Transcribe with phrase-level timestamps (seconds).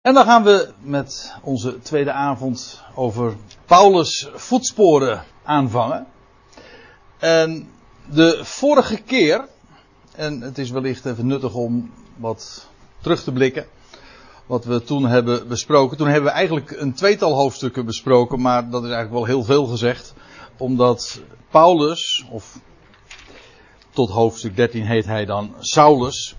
[0.00, 6.06] En dan gaan we met onze tweede avond over Paulus' voetsporen aanvangen.
[7.18, 7.68] En
[8.10, 9.48] de vorige keer,
[10.14, 12.68] en het is wellicht even nuttig om wat
[13.00, 13.66] terug te blikken,
[14.46, 15.96] wat we toen hebben besproken.
[15.96, 19.66] Toen hebben we eigenlijk een tweetal hoofdstukken besproken, maar dat is eigenlijk wel heel veel
[19.66, 20.14] gezegd,
[20.56, 21.20] omdat
[21.50, 22.58] Paulus, of
[23.90, 26.36] tot hoofdstuk 13 heet hij dan Saulus,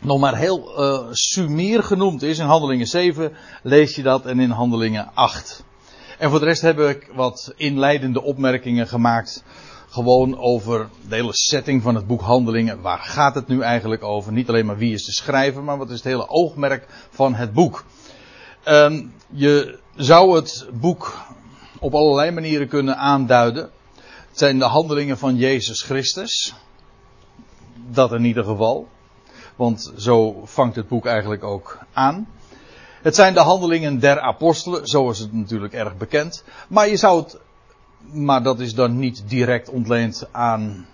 [0.00, 2.38] nog maar heel uh, sumier genoemd is.
[2.38, 5.64] In Handelingen 7 lees je dat en in Handelingen 8.
[6.18, 9.44] En voor de rest heb ik wat inleidende opmerkingen gemaakt.
[9.90, 12.80] Gewoon over de hele setting van het boek Handelingen.
[12.80, 14.32] Waar gaat het nu eigenlijk over?
[14.32, 17.52] Niet alleen maar wie is de schrijver, maar wat is het hele oogmerk van het
[17.52, 17.84] boek.
[18.64, 21.26] Um, je zou het boek
[21.78, 23.70] op allerlei manieren kunnen aanduiden.
[24.28, 26.54] Het zijn de handelingen van Jezus Christus.
[27.74, 28.88] Dat in ieder geval.
[29.58, 32.28] Want zo vangt het boek eigenlijk ook aan.
[33.02, 36.44] Het zijn de handelingen der apostelen, zo is het natuurlijk erg bekend.
[36.68, 37.38] Maar je zou het,
[38.12, 40.86] maar dat is dan niet direct ontleend aan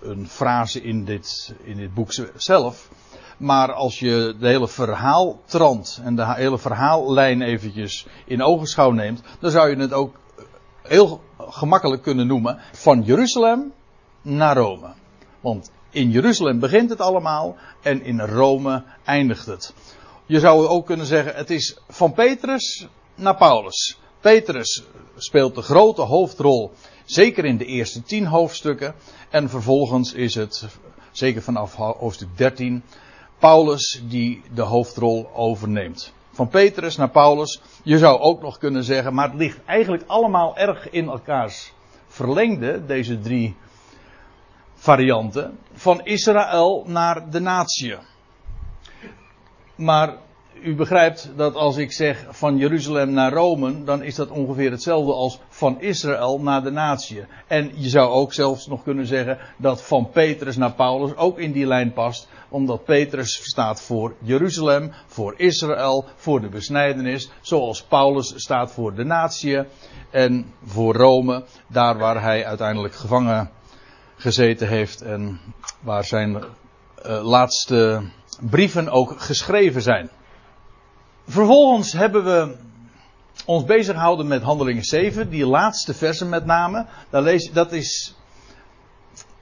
[0.00, 2.88] een frase in dit, in dit boek zelf.
[3.36, 9.50] Maar als je de hele verhaaltrand en de hele verhaallijn eventjes in ogenschouw neemt, dan
[9.50, 10.16] zou je het ook
[10.82, 13.72] heel gemakkelijk kunnen noemen van Jeruzalem
[14.22, 14.88] naar Rome.
[15.40, 19.74] Want in Jeruzalem begint het allemaal en in Rome eindigt het.
[20.26, 23.98] Je zou ook kunnen zeggen, het is van Petrus naar Paulus.
[24.20, 24.84] Petrus
[25.16, 26.72] speelt de grote hoofdrol,
[27.04, 28.94] zeker in de eerste tien hoofdstukken.
[29.30, 30.66] En vervolgens is het,
[31.10, 32.82] zeker vanaf hoofdstuk 13,
[33.38, 36.12] Paulus die de hoofdrol overneemt.
[36.30, 37.60] Van Petrus naar Paulus.
[37.82, 41.72] Je zou ook nog kunnen zeggen, maar het ligt eigenlijk allemaal erg in elkaars
[42.08, 43.56] verlengde, deze drie
[44.82, 47.96] varianten, van Israël naar de natie.
[49.74, 50.16] Maar
[50.62, 55.12] u begrijpt dat als ik zeg van Jeruzalem naar Rome, dan is dat ongeveer hetzelfde
[55.12, 57.24] als van Israël naar de natie.
[57.46, 61.52] En je zou ook zelfs nog kunnen zeggen dat van Petrus naar Paulus ook in
[61.52, 68.32] die lijn past, omdat Petrus staat voor Jeruzalem, voor Israël, voor de besnijdenis, zoals Paulus
[68.36, 69.58] staat voor de natie
[70.10, 73.50] en voor Rome, daar waar hij uiteindelijk gevangen
[74.22, 75.40] gezeten heeft en
[75.80, 78.02] waar zijn uh, laatste
[78.40, 80.10] brieven ook geschreven zijn.
[81.26, 82.56] Vervolgens hebben we
[83.46, 86.86] ons bezig gehouden met Handelingen 7, die laatste versen met name.
[87.10, 88.14] Daar lees, dat, is,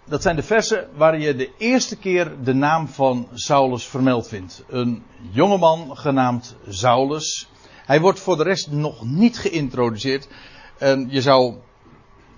[0.05, 4.65] dat zijn de versen waar je de eerste keer de naam van Saulus vermeld vindt.
[4.69, 7.49] Een jongeman genaamd Saulus.
[7.87, 10.29] Hij wordt voor de rest nog niet geïntroduceerd.
[10.79, 11.55] En je zou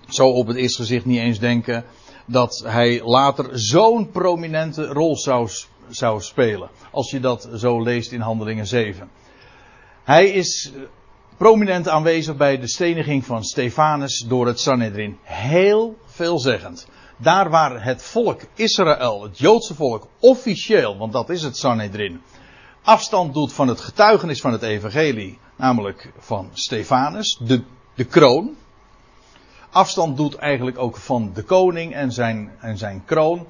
[0.07, 1.85] zo op het eerste gezicht niet eens denken
[2.25, 5.49] dat hij later zo'n prominente rol zou,
[5.89, 6.69] zou spelen.
[6.91, 9.09] Als je dat zo leest in Handelingen 7.
[10.03, 10.81] Hij is eh,
[11.37, 15.17] prominent aanwezig bij de steniging van Stefanus door het Sanhedrin.
[15.21, 16.87] Heel veelzeggend.
[17.17, 22.21] Daar waar het volk Israël, het Joodse volk, officieel, want dat is het Sanhedrin,
[22.83, 27.63] afstand doet van het getuigenis van het evangelie, namelijk van Stefanus, de,
[27.95, 28.55] de kroon,
[29.73, 33.47] afstand doet eigenlijk ook van de koning en zijn, en zijn kroon.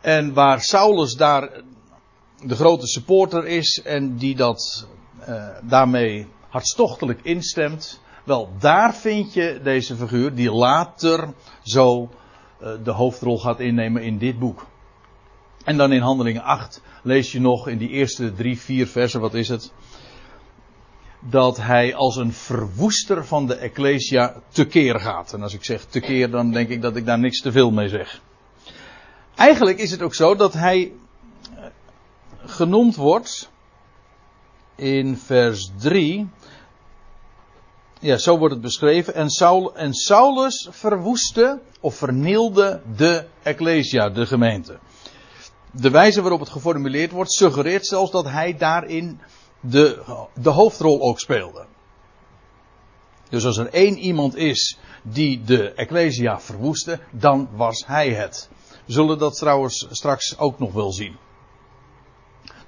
[0.00, 1.50] En waar Saulus daar
[2.42, 4.86] de grote supporter is en die dat
[5.28, 8.00] uh, daarmee hartstochtelijk instemt.
[8.24, 12.10] Wel, daar vind je deze figuur die later zo
[12.62, 14.66] uh, de hoofdrol gaat innemen in dit boek.
[15.64, 19.34] En dan in Handelingen 8 lees je nog in die eerste drie, vier versen, wat
[19.34, 19.72] is het?
[21.20, 25.32] Dat hij als een verwoester van de Ecclesia tekeer gaat.
[25.32, 27.88] En als ik zeg tekeer, dan denk ik dat ik daar niks te veel mee
[27.88, 28.20] zeg.
[29.34, 30.92] Eigenlijk is het ook zo dat hij
[31.56, 31.64] eh,
[32.44, 33.50] genoemd wordt
[34.74, 36.28] in vers 3.
[38.00, 39.14] Ja, zo wordt het beschreven.
[39.14, 44.78] En, Saul, en Saulus verwoestte of vernielde de Ecclesia, de gemeente.
[45.70, 49.20] De wijze waarop het geformuleerd wordt suggereert zelfs dat hij daarin
[49.60, 50.02] de,
[50.34, 51.66] de hoofdrol ook speelde.
[53.28, 58.48] Dus als er één iemand is die de Ecclesia verwoestte, dan was hij het.
[58.86, 61.16] We zullen dat trouwens straks ook nog wel zien.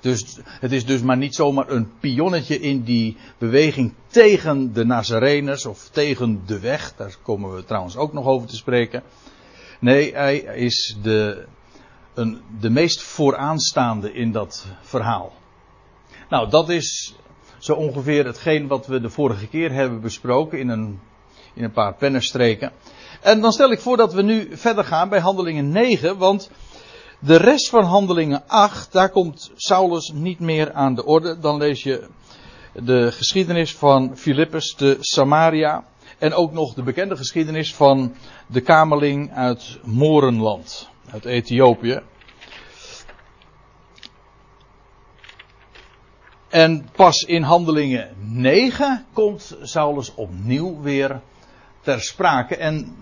[0.01, 5.67] Dus het is dus maar niet zomaar een pionnetje in die beweging tegen de Nazareners
[5.67, 6.95] of tegen de weg.
[6.97, 9.03] Daar komen we trouwens ook nog over te spreken.
[9.81, 11.47] Nee, hij is de,
[12.15, 15.33] een, de meest vooraanstaande in dat verhaal.
[16.31, 17.15] Nou, dat is
[17.59, 21.01] zo ongeveer hetgeen wat we de vorige keer hebben besproken in een,
[21.55, 22.73] in een paar pennenstreken.
[23.21, 26.51] En dan stel ik voor dat we nu verder gaan bij handelingen 9, want
[27.19, 31.39] De rest van handelingen 8, daar komt Saulus niet meer aan de orde.
[31.39, 32.07] Dan lees je
[32.73, 35.85] de geschiedenis van Filippus de Samaria.
[36.19, 38.15] En ook nog de bekende geschiedenis van
[38.47, 42.01] de kamerling uit Morenland, uit Ethiopië.
[46.51, 51.21] En pas in handelingen 9 komt Saulus opnieuw weer
[51.81, 52.57] ter sprake.
[52.57, 52.97] En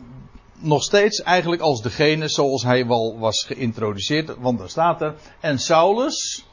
[0.55, 4.37] nog steeds eigenlijk als degene zoals hij wel was geïntroduceerd.
[4.39, 5.15] Want er staat er.
[5.41, 6.47] En Saulus,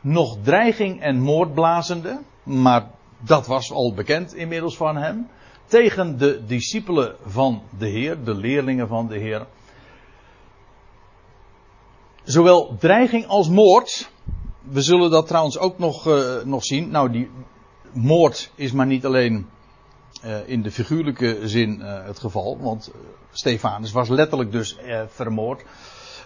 [0.00, 2.20] nog dreiging en moordblazende.
[2.42, 5.28] Maar dat was al bekend inmiddels van hem.
[5.66, 9.46] Tegen de discipelen van de Heer, de leerlingen van de Heer.
[12.24, 14.10] Zowel dreiging als moord.
[14.70, 16.90] We zullen dat trouwens ook nog, uh, nog zien.
[16.90, 17.30] Nou, die
[17.92, 19.48] moord is maar niet alleen
[20.24, 22.58] uh, in de figuurlijke zin uh, het geval.
[22.60, 22.90] Want
[23.32, 24.76] Stefanus was letterlijk dus
[25.06, 25.64] vermoord.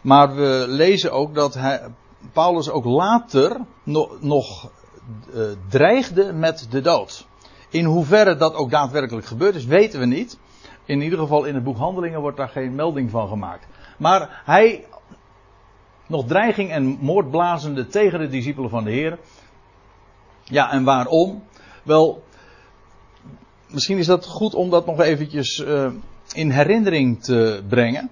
[0.02, 1.82] Maar we lezen ook dat hij,
[2.32, 4.70] Paulus ook later no, nog
[5.68, 7.26] dreigde met de dood.
[7.68, 10.38] In hoeverre dat ook daadwerkelijk gebeurd is, weten we niet.
[10.84, 13.66] In ieder geval in het boek Handelingen wordt daar geen melding van gemaakt.
[13.98, 14.84] Maar hij
[16.08, 19.18] nog dreiging en moordblazende tegen de discipelen van de Heer.
[20.44, 21.44] Ja, en waarom?
[21.82, 22.24] Wel,
[23.66, 25.92] misschien is dat goed om dat nog eventjes uh,
[26.32, 28.10] in herinnering te brengen.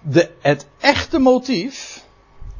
[0.00, 2.04] De, het echte motief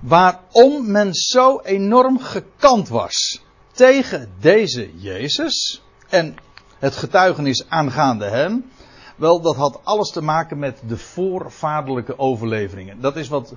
[0.00, 3.42] waarom men zo enorm gekant was
[3.72, 6.36] tegen deze Jezus en
[6.78, 8.70] het getuigenis aangaande hem,
[9.16, 13.00] wel, dat had alles te maken met de voorvaderlijke overleveringen.
[13.00, 13.54] Dat is wat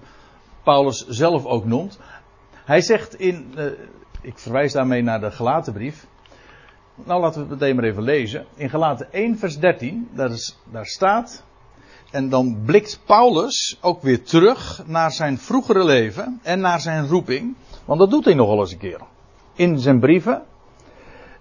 [0.63, 1.99] Paulus zelf ook noemt.
[2.65, 3.65] Hij zegt in, uh,
[4.21, 6.07] ik verwijs daarmee naar de gelaten brief.
[6.95, 8.45] Nou, laten we het meteen maar even lezen.
[8.55, 11.43] In Gelaten 1, vers 13, daar, is, daar staat.
[12.11, 17.55] En dan blikt Paulus ook weer terug naar zijn vroegere leven en naar zijn roeping.
[17.85, 19.01] Want dat doet hij nogal eens een keer.
[19.55, 20.43] In zijn brieven,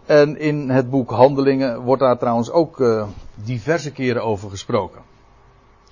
[0.07, 3.07] en in het boek Handelingen wordt daar trouwens ook uh,
[3.45, 5.03] diverse keren over gesproken.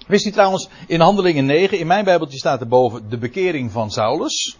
[0.06, 3.90] Wist u trouwens, in Handelingen 9, in mijn Bijbeltje staat er boven de bekering van
[3.90, 4.58] Saulus.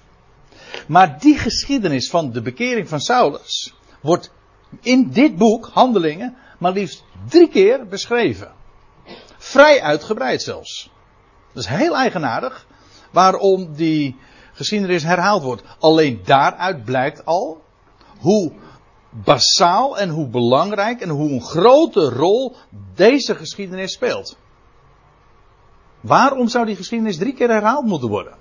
[0.86, 4.32] Maar die geschiedenis van de bekering van Saulus wordt
[4.80, 8.52] in dit boek, Handelingen, maar liefst drie keer beschreven.
[9.38, 10.90] Vrij uitgebreid zelfs.
[11.52, 12.66] Dat is heel eigenaardig
[13.10, 14.16] waarom die
[14.52, 15.62] geschiedenis herhaald wordt.
[15.78, 17.62] Alleen daaruit blijkt al
[18.18, 18.52] hoe
[19.22, 22.56] basaal en hoe belangrijk en hoe een grote rol
[22.94, 24.36] deze geschiedenis speelt.
[26.00, 28.36] Waarom zou die geschiedenis drie keer herhaald moeten worden?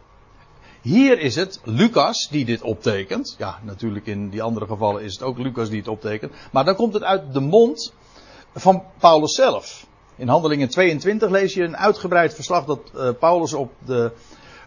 [0.81, 3.36] Hier is het Lucas die dit optekent.
[3.38, 6.31] Ja, natuurlijk in die andere gevallen is het ook Lucas die het optekent.
[6.52, 7.94] Maar dan komt het uit de mond
[8.54, 9.88] van Paulus zelf.
[10.16, 14.12] In Handelingen 22 lees je een uitgebreid verslag dat uh, Paulus op de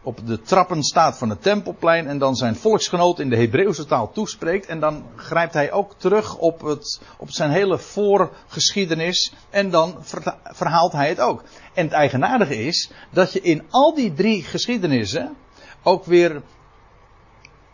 [0.06, 4.12] op de trappen staat van het tempelplein en dan zijn volksgenoot in de Hebreeuwse taal
[4.12, 4.66] toespreekt.
[4.66, 9.96] En dan grijpt hij ook terug op, het, op zijn hele voorgeschiedenis en dan
[10.42, 11.42] verhaalt hij het ook.
[11.74, 15.36] En het eigenaardige is dat je in al die drie geschiedenissen
[15.82, 16.42] ook weer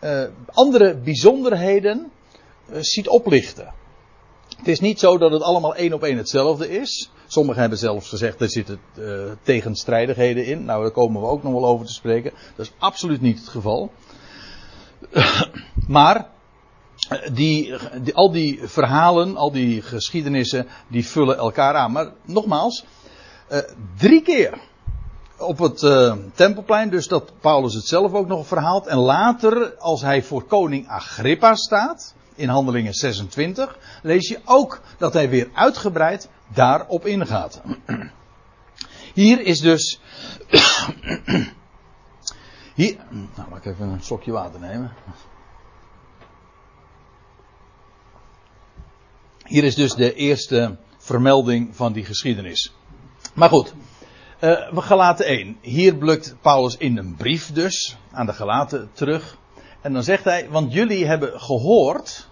[0.00, 2.10] uh, andere bijzonderheden
[2.70, 3.74] uh, ziet oplichten.
[4.62, 7.10] Het is niet zo dat het allemaal één op één hetzelfde is.
[7.26, 10.64] Sommigen hebben zelfs gezegd, er zitten uh, tegenstrijdigheden in.
[10.64, 12.32] Nou, daar komen we ook nog wel over te spreken.
[12.56, 13.92] Dat is absoluut niet het geval.
[15.88, 16.28] maar,
[17.32, 21.92] die, die, al die verhalen, al die geschiedenissen, die vullen elkaar aan.
[21.92, 22.84] Maar nogmaals,
[23.52, 23.58] uh,
[23.96, 24.58] drie keer
[25.38, 25.78] op het
[26.34, 28.86] tempelplein, dus dat Paulus het zelf ook nog verhaalt.
[28.86, 35.12] En later, als hij voor koning Agrippa staat, in Handelingen 26, lees je ook dat
[35.12, 37.62] hij weer uitgebreid daarop ingaat.
[39.14, 40.00] Hier is dus.
[42.74, 42.96] Hier.
[43.10, 44.92] Nou, laat ik even een slokje water nemen.
[49.44, 52.74] Hier is dus de eerste vermelding van die geschiedenis.
[53.34, 53.74] Maar goed,
[54.40, 55.56] uh, we gelaten 1.
[55.60, 59.36] Hier blukt Paulus in een brief dus aan de gelaten terug.
[59.82, 62.28] En dan zegt hij, want jullie hebben gehoord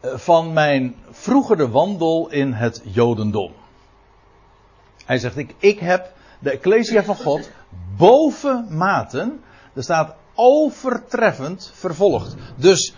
[0.00, 3.52] eh, van mijn vroegere wandel in het Jodendom.
[5.04, 7.50] Hij zegt, ik, ik heb de Ecclesia van God
[7.96, 9.40] boven maten,
[9.74, 12.34] er staat overtreffend vervolgd.
[12.56, 12.94] Dus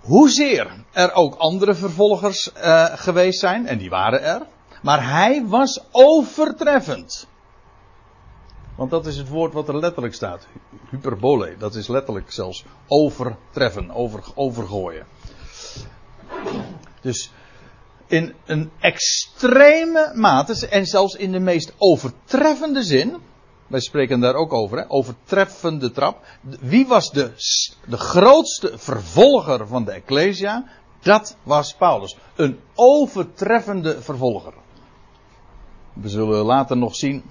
[0.00, 4.42] hoezeer er ook andere vervolgers uh, geweest zijn, en die waren er,
[4.82, 7.26] maar hij was overtreffend.
[8.76, 10.46] Want dat is het woord wat er letterlijk staat.
[10.90, 11.56] Hyperbole.
[11.58, 15.06] Dat is letterlijk zelfs overtreffen, over, overgooien.
[17.00, 17.30] Dus
[18.06, 23.16] in een extreme mate en zelfs in de meest overtreffende zin.
[23.66, 24.90] Wij spreken daar ook over, hè?
[24.90, 26.24] overtreffende trap.
[26.60, 27.32] Wie was de,
[27.86, 30.64] de grootste vervolger van de Ecclesia?
[31.00, 32.16] Dat was Paulus.
[32.34, 34.54] Een overtreffende vervolger.
[35.92, 37.22] We zullen later nog zien.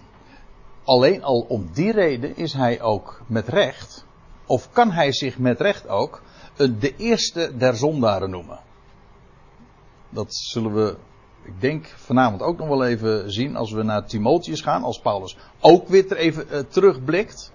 [0.86, 4.06] Alleen al om die reden is hij ook met recht.
[4.46, 6.22] Of kan hij zich met recht ook
[6.56, 8.60] de eerste der zondaren noemen.
[10.10, 10.98] Dat zullen we,
[11.44, 14.84] ik denk, vanavond ook nog wel even zien als we naar Timotheus gaan.
[14.84, 17.52] Als Paulus ook weer even uh, terugblikt.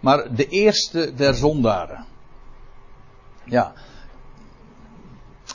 [0.00, 2.06] Maar de eerste der zondaren.
[3.44, 3.72] Ja.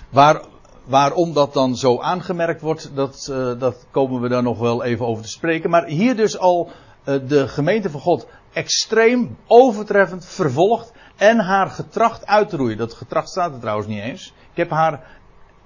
[0.09, 0.41] Waar,
[0.83, 5.05] waarom dat dan zo aangemerkt wordt, dat, uh, dat komen we daar nog wel even
[5.05, 5.69] over te spreken.
[5.69, 6.69] Maar hier dus al
[7.05, 12.77] uh, de gemeente van God extreem overtreffend vervolgd en haar getracht uit te roeien.
[12.77, 14.33] Dat getracht staat er trouwens niet eens.
[14.51, 15.07] Ik heb haar,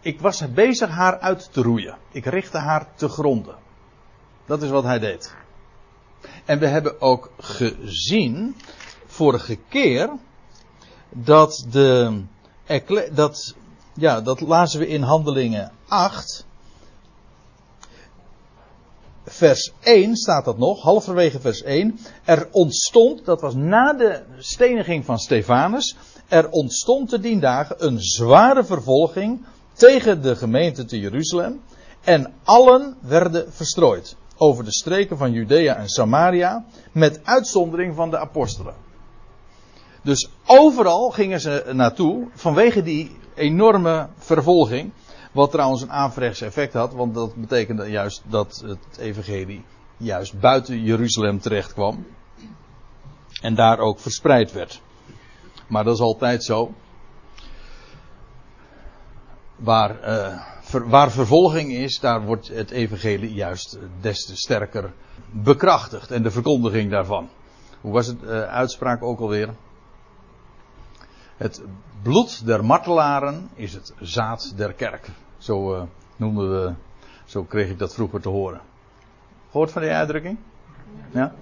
[0.02, 1.98] ik was bezig haar uit te roeien.
[2.12, 3.56] Ik richtte haar te gronden.
[4.46, 5.36] Dat is wat hij deed.
[6.46, 8.56] En we hebben ook gezien,
[9.06, 10.10] vorige keer,
[11.10, 12.22] dat de,
[13.12, 13.56] dat,
[13.98, 16.46] ja, dat lazen we in Handelingen 8.
[19.25, 22.00] Vers 1 staat dat nog, halverwege vers 1.
[22.24, 25.96] Er ontstond, dat was na de steniging van Stefanus,
[26.27, 31.62] er ontstond te dien dagen een zware vervolging tegen de gemeente te Jeruzalem.
[32.04, 38.18] En allen werden verstrooid over de streken van Judea en Samaria, met uitzondering van de
[38.18, 38.74] apostelen.
[40.04, 44.91] Dus overal gingen ze naartoe vanwege die enorme vervolging.
[45.32, 49.65] Wat trouwens een averechts effect had, want dat betekende juist dat het evangelie
[49.98, 52.06] juist buiten Jeruzalem terecht kwam.
[53.41, 54.82] En daar ook verspreid werd.
[55.67, 56.74] Maar dat is altijd zo.
[59.56, 59.96] Waar,
[60.62, 64.94] ver, waar vervolging is, daar wordt het evangelie juist des te sterker
[65.32, 66.12] bekrachtigd.
[66.12, 67.29] En de verkondiging daarvan.
[67.82, 69.56] Hoe was het uh, uitspraak ook alweer?
[71.38, 71.62] Het
[72.08, 75.10] bloed der martelaren is het zaad der kerk.
[75.38, 75.82] Zo uh,
[76.16, 76.74] noemden we,
[77.26, 78.62] zo kreeg ik dat vroeger te horen.
[79.52, 80.38] Gehoord van die uitdrukking?
[81.12, 81.34] Ja?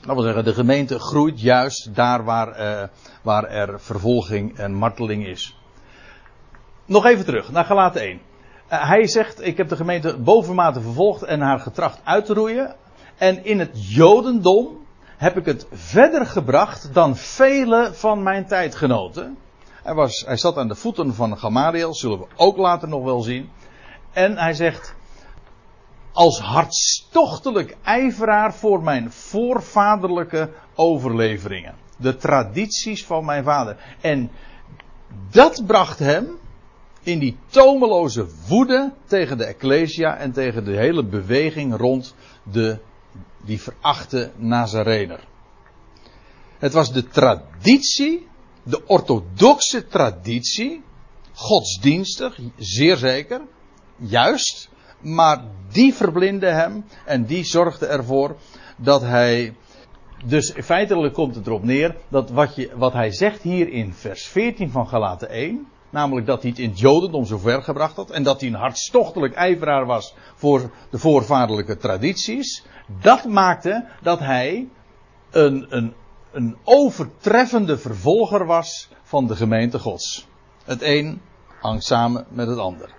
[0.00, 2.88] Dat wil zeggen, de gemeente groeit juist daar waar, uh,
[3.22, 5.58] waar er vervolging en marteling is.
[6.84, 8.20] Nog even terug naar Galaten 1.
[8.72, 12.74] Uh, hij zegt, ik heb de gemeente bovenmate vervolgd en haar getracht uit te roeien.
[13.16, 14.85] En in het Jodendom
[15.16, 19.36] heb ik het verder gebracht dan vele van mijn tijdgenoten.
[19.82, 23.20] Hij, was, hij zat aan de voeten van Gamaliel, zullen we ook later nog wel
[23.20, 23.50] zien.
[24.12, 24.94] En hij zegt,
[26.12, 31.74] als hartstochtelijk ijveraar voor mijn voorvaderlijke overleveringen.
[31.98, 33.76] De tradities van mijn vader.
[34.00, 34.30] En
[35.30, 36.38] dat bracht hem
[37.02, 42.78] in die tomeloze woede tegen de Ecclesia en tegen de hele beweging rond de,
[43.46, 45.20] die verachte Nazarener.
[46.58, 48.26] Het was de traditie
[48.66, 50.82] de orthodoxe traditie,
[51.32, 53.40] godsdienstig, zeer zeker,
[53.96, 54.68] juist,
[55.00, 58.36] maar die verblindde hem en die zorgde ervoor
[58.76, 59.54] dat hij,
[60.24, 64.26] dus feitelijk komt het erop neer dat wat, je, wat hij zegt hier in vers
[64.26, 68.10] 14 van Galaten 1, namelijk dat hij het in het Jodendom zo ver gebracht had
[68.10, 72.64] en dat hij een hartstochtelijk ijveraar was voor de voorvaderlijke tradities,
[73.02, 74.68] dat maakte dat hij
[75.30, 75.94] een, een
[76.36, 80.26] een overtreffende vervolger was van de gemeente Gods.
[80.64, 81.20] Het een
[81.60, 82.90] hangt samen met het ander.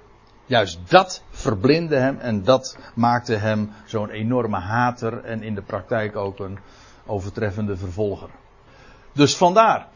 [0.46, 6.16] Juist dat verblindde hem en dat maakte hem zo'n enorme hater en in de praktijk
[6.16, 6.60] ook een
[7.06, 8.30] overtreffende vervolger.
[9.14, 9.88] Dus vandaar.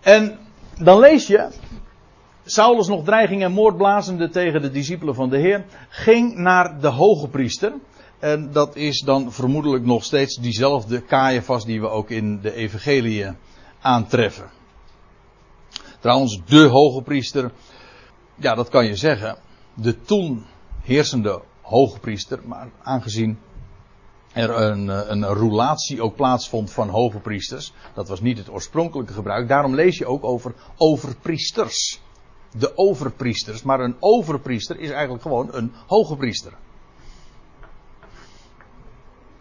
[0.00, 0.38] En
[0.80, 1.50] dan lees je,
[2.44, 6.88] Saulus nog dreiging en moord blazende tegen de discipelen van de Heer, ging naar de
[6.88, 7.72] hoge priester
[8.18, 13.26] en dat is dan vermoedelijk nog steeds diezelfde Caiaphas die we ook in de evangelie
[13.80, 14.50] aantreffen.
[16.00, 17.52] Trouwens, de hoge priester,
[18.34, 19.38] ja dat kan je zeggen,
[19.74, 20.44] de toen
[20.82, 23.38] heersende hoge priester, maar aangezien
[24.32, 29.48] er een, een roulatie ook plaatsvond van hoge priesters, dat was niet het oorspronkelijke gebruik,
[29.48, 32.02] daarom lees je ook over overpriesters.
[32.56, 36.52] De overpriesters, maar een overpriester is eigenlijk gewoon een hoge priester.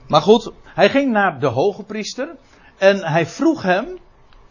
[0.08, 2.36] Maar goed, hij ging naar de hoge priester
[2.77, 3.98] en hij vroeg hem,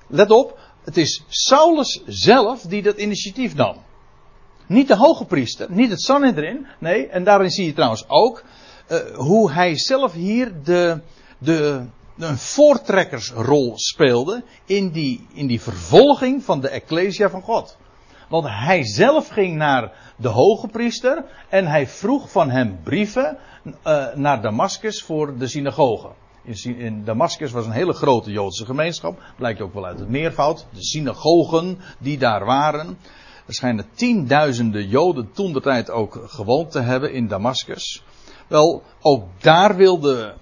[0.06, 3.76] let op, het is Saulus zelf die dat initiatief nam.
[4.66, 8.42] Niet de hoge priester, niet het Sanhedrin, nee, en daarin zie je trouwens ook
[8.88, 11.00] uh, hoe hij zelf hier de,
[11.38, 11.84] de,
[12.18, 17.76] een voortrekkersrol speelde in die, in die vervolging van de Ecclesia van God.
[18.32, 24.14] Want hij zelf ging naar de hoge priester en hij vroeg van hem brieven uh,
[24.14, 26.08] naar Damascus voor de synagoge.
[26.42, 30.66] In, in Damascus was een hele grote Joodse gemeenschap, blijkt ook wel uit het meervoud.
[30.72, 32.98] De synagogen die daar waren.
[33.46, 38.04] Er schijnen tienduizenden Joden toen de tijd ook gewoond te hebben in Damascus.
[38.46, 40.34] Wel, ook daar wilde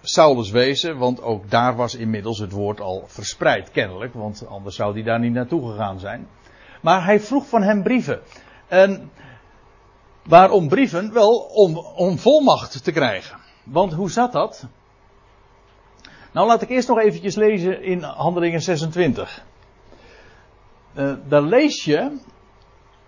[0.00, 4.92] Saulus wezen, want ook daar was inmiddels het woord al verspreid, kennelijk, want anders zou
[4.92, 6.26] hij daar niet naartoe gegaan zijn.
[6.82, 8.20] Maar hij vroeg van hem brieven.
[8.68, 9.10] En
[10.24, 11.12] waarom brieven?
[11.12, 13.38] Wel, om, om volmacht te krijgen.
[13.64, 14.66] Want hoe zat dat?
[16.32, 19.44] Nou, laat ik eerst nog eventjes lezen in Handelingen 26.
[20.94, 22.20] Uh, daar lees je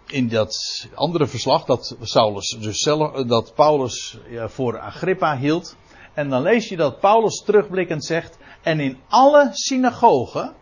[0.06, 5.76] in dat andere verslag dat Saulus dus zelf, eh, dat Paulus voor Agrippa hield.
[6.14, 10.54] En dan lees je dat Paulus terugblikkend zegt: En in alle synagogen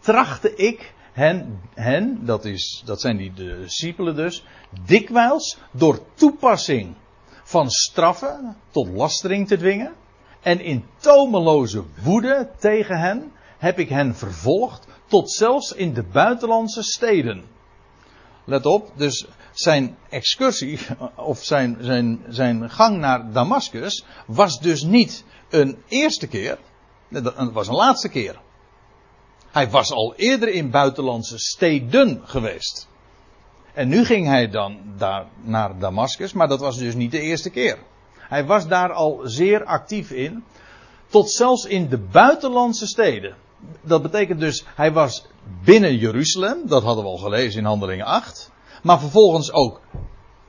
[0.00, 4.44] trachtte ik hen, hen dat, is, dat zijn die discipelen dus,
[4.86, 6.94] dikwijls door toepassing
[7.42, 9.92] van straffen tot lastering te dwingen.
[10.40, 16.82] En in tomeloze woede tegen hen heb ik hen vervolgd tot zelfs in de buitenlandse
[16.82, 17.44] steden.
[18.44, 20.78] Let op, dus zijn excursie,
[21.16, 26.58] of zijn, zijn, zijn gang naar Damascus, was dus niet een eerste keer,
[27.08, 28.40] het was een laatste keer.
[29.54, 32.88] Hij was al eerder in buitenlandse steden geweest.
[33.74, 37.50] En nu ging hij dan daar naar Damascus, maar dat was dus niet de eerste
[37.50, 37.78] keer.
[38.18, 40.44] Hij was daar al zeer actief in,
[41.06, 43.36] tot zelfs in de buitenlandse steden.
[43.82, 45.26] Dat betekent dus, hij was
[45.64, 48.50] binnen Jeruzalem, dat hadden we al gelezen in Handelingen 8.
[48.82, 49.80] Maar vervolgens ook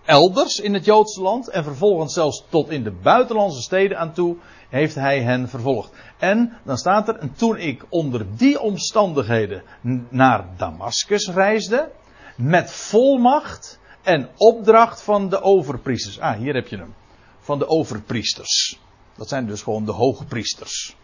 [0.06, 1.50] elders in het Joodse land.
[1.50, 4.36] En vervolgens zelfs tot in de buitenlandse steden aan toe
[4.70, 5.92] heeft hij hen vervolgd.
[6.18, 9.64] En dan staat er, en toen ik onder die omstandigheden
[10.10, 11.92] naar Damascus reisde,
[12.36, 16.20] met volmacht en opdracht van de overpriesters.
[16.20, 16.94] Ah, hier heb je hem.
[17.40, 18.80] Van de overpriesters.
[19.16, 20.96] Dat zijn dus gewoon de hoge priesters.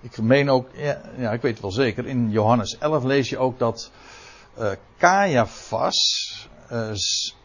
[0.00, 0.68] Ik meen ook,
[1.16, 3.90] ja, ik weet het wel zeker, in Johannes 11 lees je ook dat
[4.58, 6.48] uh, Caiaphas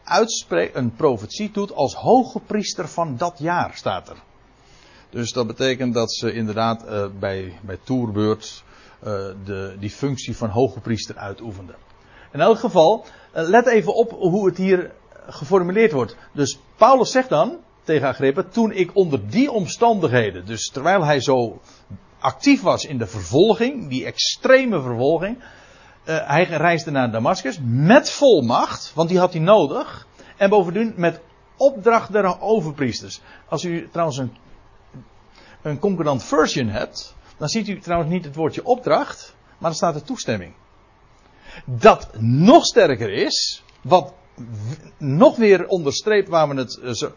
[0.04, 4.16] uitspreekt, een profetie doet als hoge priester van dat jaar, staat er.
[5.12, 8.64] Dus dat betekent dat ze inderdaad uh, bij, bij toerbeurt
[9.44, 11.74] de, die functie van hoge priester uitoefenden.
[12.32, 14.90] In elk geval, let even op hoe het hier
[15.26, 16.16] geformuleerd wordt.
[16.32, 21.60] Dus Paulus zegt dan tegen Agrippa, toen ik onder die omstandigheden, dus terwijl hij zo
[22.18, 25.38] actief was in de vervolging, die extreme vervolging,
[26.04, 30.06] hij reisde naar Damascus met volmacht, want die had hij nodig.
[30.36, 31.20] En bovendien met
[31.56, 33.20] opdracht der overpriesters.
[33.48, 34.32] Als u trouwens een,
[35.62, 39.94] een concordant version hebt, dan ziet u trouwens niet het woordje opdracht, maar dan staat
[39.94, 40.54] er toestemming.
[41.64, 44.12] Dat nog sterker is, wat
[44.98, 47.12] nog weer onderstreept waar we het zo,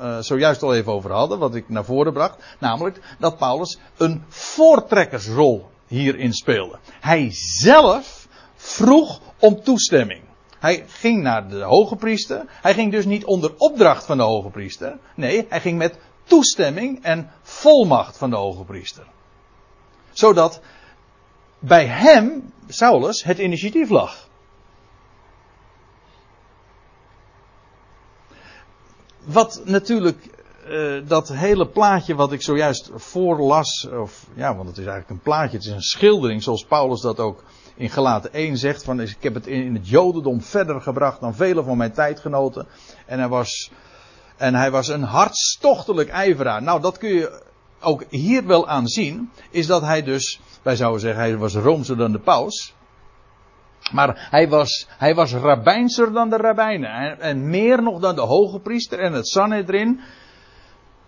[0.00, 4.24] uh, zojuist al even over hadden, wat ik naar voren bracht, namelijk dat Paulus een
[4.28, 6.78] voortrekkersrol hierin speelde.
[7.00, 10.22] Hij zelf vroeg om toestemming.
[10.58, 12.44] Hij ging naar de hoge priester.
[12.48, 14.98] Hij ging dus niet onder opdracht van de hoge priester.
[15.14, 19.06] Nee, hij ging met toestemming en volmacht van de hoge priester.
[20.12, 20.60] Zodat
[21.58, 24.28] bij hem, Saulus, het initiatief lag.
[29.24, 30.34] Wat natuurlijk
[30.68, 35.22] uh, dat hele plaatje wat ik zojuist voorlas, of ja, want het is eigenlijk een
[35.22, 37.44] plaatje, het is een schildering zoals Paulus dat ook
[37.76, 41.62] in Gelaten 1 zegt van ik heb het in het Jodendom verder gebracht dan vele
[41.62, 42.66] van mijn tijdgenoten.
[43.06, 43.70] En hij was,
[44.36, 46.62] en hij was een hartstochtelijk ijveraar.
[46.62, 47.42] Nou, dat kun je
[47.80, 51.96] ook hier wel aan zien, is dat hij dus, wij zouden zeggen, hij was roomser
[51.96, 52.74] dan de paus.
[53.92, 57.20] Maar hij was, hij was rabbijnser dan de rabbijnen.
[57.20, 60.00] En meer nog dan de hoge priester en het Sanhedrin.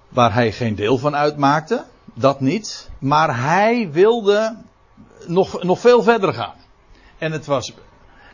[0.09, 1.85] Waar hij geen deel van uitmaakte.
[2.15, 2.91] Dat niet.
[2.99, 4.57] Maar hij wilde
[5.27, 6.55] nog, nog veel verder gaan.
[7.19, 7.73] En het, was,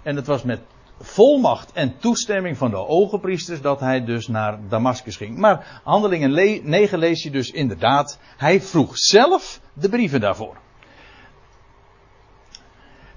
[0.03, 0.61] en het was met
[1.03, 5.39] volmacht en toestemming van de ogenpriesters dat hij dus naar Damascus ging.
[5.39, 6.31] Maar handelingen
[6.65, 10.57] 9 lees je dus inderdaad, hij vroeg zelf de brieven daarvoor.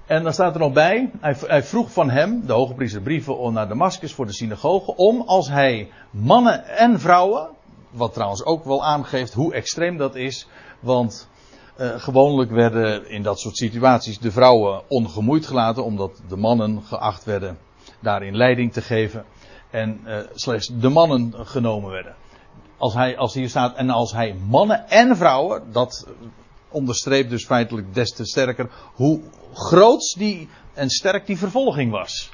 [0.06, 3.68] En dan staat er nog bij, hij, vroeg van hem, de hoge priester, brieven naar
[3.68, 7.48] Damascus voor de synagoge, om als hij mannen en vrouwen,
[7.90, 10.48] wat trouwens ook wel aangeeft hoe extreem dat is,
[10.80, 11.28] want
[11.80, 17.24] uh, gewoonlijk werden in dat soort situaties de vrouwen ongemoeid gelaten, omdat de mannen geacht
[17.24, 17.58] werden
[18.00, 19.24] daarin leiding te geven.
[19.70, 22.14] En uh, slechts de mannen genomen werden.
[22.76, 26.06] Als, hij, als hier staat, en als hij mannen en vrouwen, dat
[26.68, 29.20] onderstreept dus feitelijk des te sterker hoe
[29.52, 32.30] groot die en sterk die vervolging was.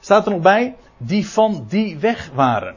[0.00, 2.76] Staat er nog bij, die van die weg waren.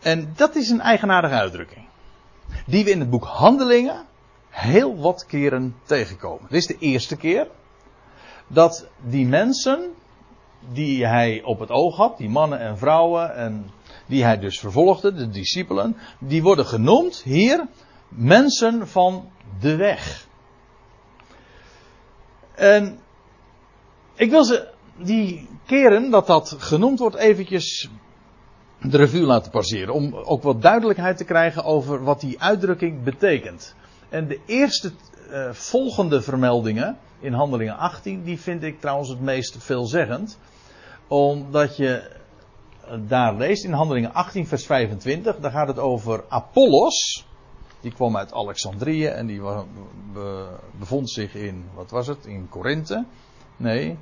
[0.00, 1.88] En dat is een eigenaardige uitdrukking.
[2.66, 4.06] Die we in het boek Handelingen
[4.48, 6.46] heel wat keren tegenkomen.
[6.48, 7.48] Dit is de eerste keer
[8.52, 9.90] dat die mensen
[10.72, 13.70] die hij op het oog had, die mannen en vrouwen en
[14.06, 17.66] die hij dus vervolgde, de discipelen, die worden genoemd hier
[18.08, 20.26] mensen van de weg.
[22.54, 22.98] En
[24.14, 27.88] ik wil ze die keren dat dat genoemd wordt eventjes
[28.82, 29.94] de revue laten passeren.
[29.94, 33.74] Om ook wat duidelijkheid te krijgen over wat die uitdrukking betekent.
[34.08, 34.92] En de eerste
[35.30, 40.38] uh, volgende vermeldingen in Handelingen 18, die vind ik trouwens het meest veelzeggend.
[41.06, 42.10] Omdat je
[43.08, 47.26] daar leest in Handelingen 18, vers 25, daar gaat het over Apollos.
[47.80, 49.40] Die kwam uit Alexandrië en die
[50.78, 53.04] bevond zich in, wat was het, in Korinthe?
[53.56, 53.98] Nee.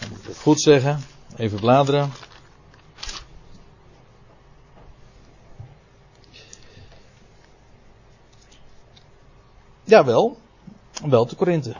[0.00, 0.98] Dan moet ik het goed zeggen.
[1.36, 2.10] Even bladeren.
[9.88, 10.36] Jawel,
[11.06, 11.74] wel te Korinthe.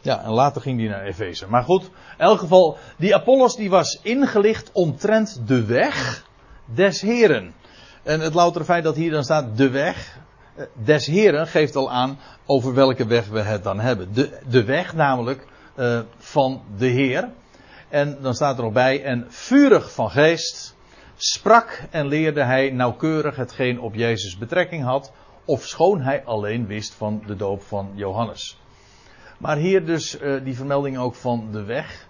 [0.00, 1.46] Ja, en later ging hij naar Efeze.
[1.48, 1.90] Maar goed, in
[2.24, 6.24] elk geval, die Apollos die was ingelicht omtrent de weg
[6.64, 7.54] des Heren.
[8.02, 10.18] En het loutere feit dat hier dan staat de weg
[10.54, 14.12] eh, des Heren geeft al aan over welke weg we het dan hebben.
[14.12, 17.30] De, de weg namelijk uh, van de Heer.
[17.88, 20.74] En dan staat er nog bij, en vurig van geest
[21.16, 25.12] sprak en leerde hij nauwkeurig hetgeen op Jezus betrekking had,
[25.46, 28.58] of schoon hij alleen wist van de doop van Johannes.
[29.38, 32.06] Maar hier dus uh, die vermelding ook van de weg.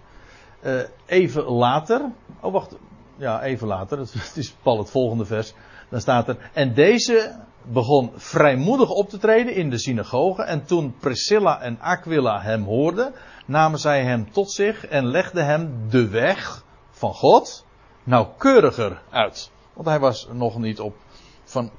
[0.61, 2.75] Uh, even later, oh wacht,
[3.15, 3.97] ja even later,
[4.27, 5.53] het is Paul het volgende vers.
[5.89, 10.43] Dan staat er, en deze begon vrijmoedig op te treden in de synagoge.
[10.43, 13.13] En toen Priscilla en Aquila hem hoorden,
[13.45, 17.65] namen zij hem tot zich en legden hem de weg van God
[18.03, 19.51] nauwkeuriger uit.
[19.73, 20.95] Want hij was nog niet op
[21.43, 21.71] van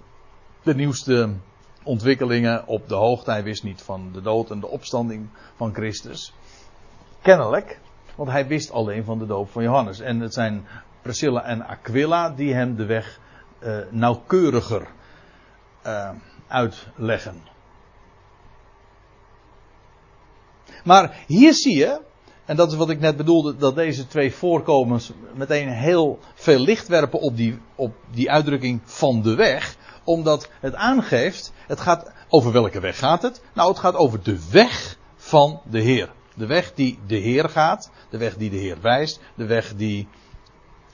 [0.63, 1.35] de nieuwste
[1.89, 3.31] ontwikkelingen op de hoogte.
[3.31, 6.33] Hij wist niet van de dood en de opstanding van Christus.
[7.23, 7.81] Kennelijk,
[8.15, 10.01] want hij wist alleen van de doop van Johannes.
[10.01, 10.67] En het zijn
[11.03, 13.21] Priscilla en Aquila die hem de weg
[13.61, 14.87] uh, nauwkeuriger
[15.87, 16.11] uh,
[16.47, 17.43] uitleggen.
[20.85, 22.01] Maar hier zie je,
[22.45, 26.89] en dat is wat ik net bedoelde, dat deze twee voorkomens meteen heel veel licht
[26.89, 29.77] werpen op die, op die uitdrukking van de weg.
[30.09, 33.43] Omdat het aangeeft, het gaat, over welke weg gaat het?
[33.55, 36.13] Nou, het gaat over de weg van de Heer.
[36.35, 40.09] De weg die de Heer gaat, de weg die de Heer wijst, de weg die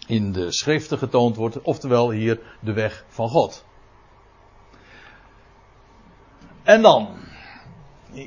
[0.07, 3.65] in de schriften getoond wordt, oftewel hier de weg van God.
[6.63, 7.09] En dan,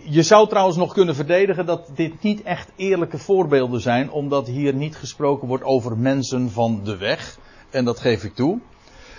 [0.04, 4.74] je zou trouwens nog kunnen verdedigen dat dit niet echt eerlijke voorbeelden zijn, omdat hier
[4.74, 7.38] niet gesproken wordt over mensen van de weg.
[7.70, 8.60] En dat geef ik toe.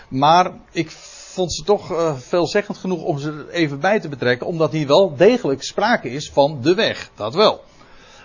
[0.08, 0.90] Maar ik
[1.38, 4.86] vond ze toch uh, veelzeggend genoeg om ze er even bij te betrekken, omdat hier
[4.86, 7.10] wel degelijk sprake is van de weg.
[7.14, 7.60] Dat wel.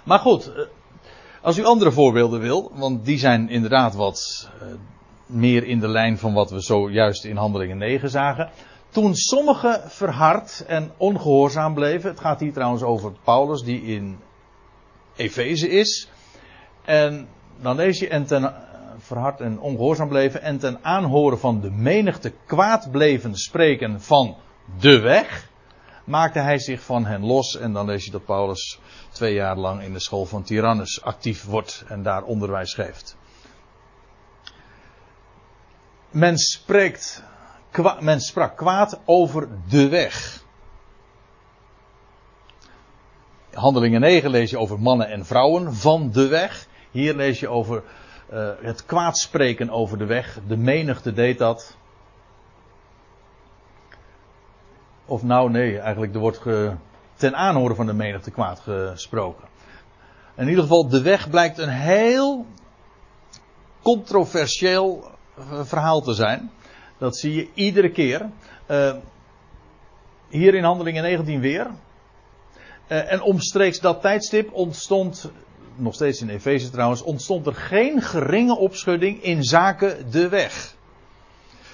[0.04, 0.66] Maar goed, uh,
[1.42, 4.68] als u andere voorbeelden wil, want die zijn inderdaad wat uh,
[5.26, 8.50] meer in de lijn van wat we zojuist in Handelingen 9 zagen.
[8.90, 12.10] Toen sommigen verhard en ongehoorzaam bleven.
[12.10, 14.20] Het gaat hier trouwens over Paulus die in
[15.16, 16.10] Efeze is.
[16.86, 17.28] En
[17.62, 18.54] dan lees je en ten
[19.04, 20.42] verhard en ongehoorzaam bleven.
[20.42, 24.38] En ten aanhoren van de menigte kwaad bleven spreken van
[24.80, 25.52] de weg.
[26.04, 27.58] Maakte hij zich van hen los.
[27.58, 28.80] En dan lees je dat Paulus
[29.12, 33.18] twee jaar lang in de school van Tyrannus actief wordt en daar onderwijs geeft.
[36.12, 37.24] Men spreekt
[38.00, 40.44] men sprak kwaad over de weg.
[43.54, 46.68] Handelingen 9 lees je over mannen en vrouwen van de weg.
[46.92, 47.84] Hier lees je over
[48.34, 50.40] uh, het kwaadspreken over de weg.
[50.48, 51.78] De menigte deed dat.
[55.06, 56.42] Of nou nee, eigenlijk er wordt
[57.16, 59.48] ten aanhoren van de menigte kwaad gesproken.
[60.36, 62.46] In ieder geval, de weg blijkt een heel
[63.82, 66.52] controversieel eh, verhaal te zijn.
[66.98, 68.30] Dat zie je iedere keer.
[68.68, 68.96] Uh,
[70.30, 71.68] hier in Handelingen 19 weer.
[72.88, 75.32] En omstreeks dat tijdstip ontstond,
[75.76, 80.76] nog steeds in Efeze trouwens, ontstond er geen geringe opschudding in zaken de weg.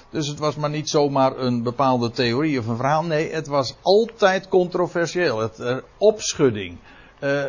[0.09, 3.03] Dus het was maar niet zomaar een bepaalde theorie of een verhaal.
[3.03, 5.39] Nee, het was altijd controversieel.
[5.39, 6.77] Het, uh, opschudding,
[7.19, 7.43] uh,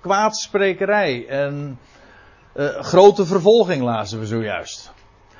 [0.00, 1.78] kwaadsprekerij en
[2.56, 4.92] uh, grote vervolging lazen we zojuist.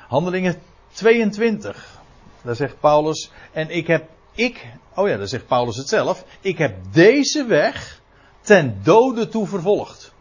[0.07, 1.99] Handelingen 22.
[2.41, 4.65] Daar zegt Paulus, en ik heb, ik,
[4.95, 8.01] oh ja, daar zegt Paulus het zelf, ik heb deze weg
[8.41, 10.13] ten dode toe vervolgd.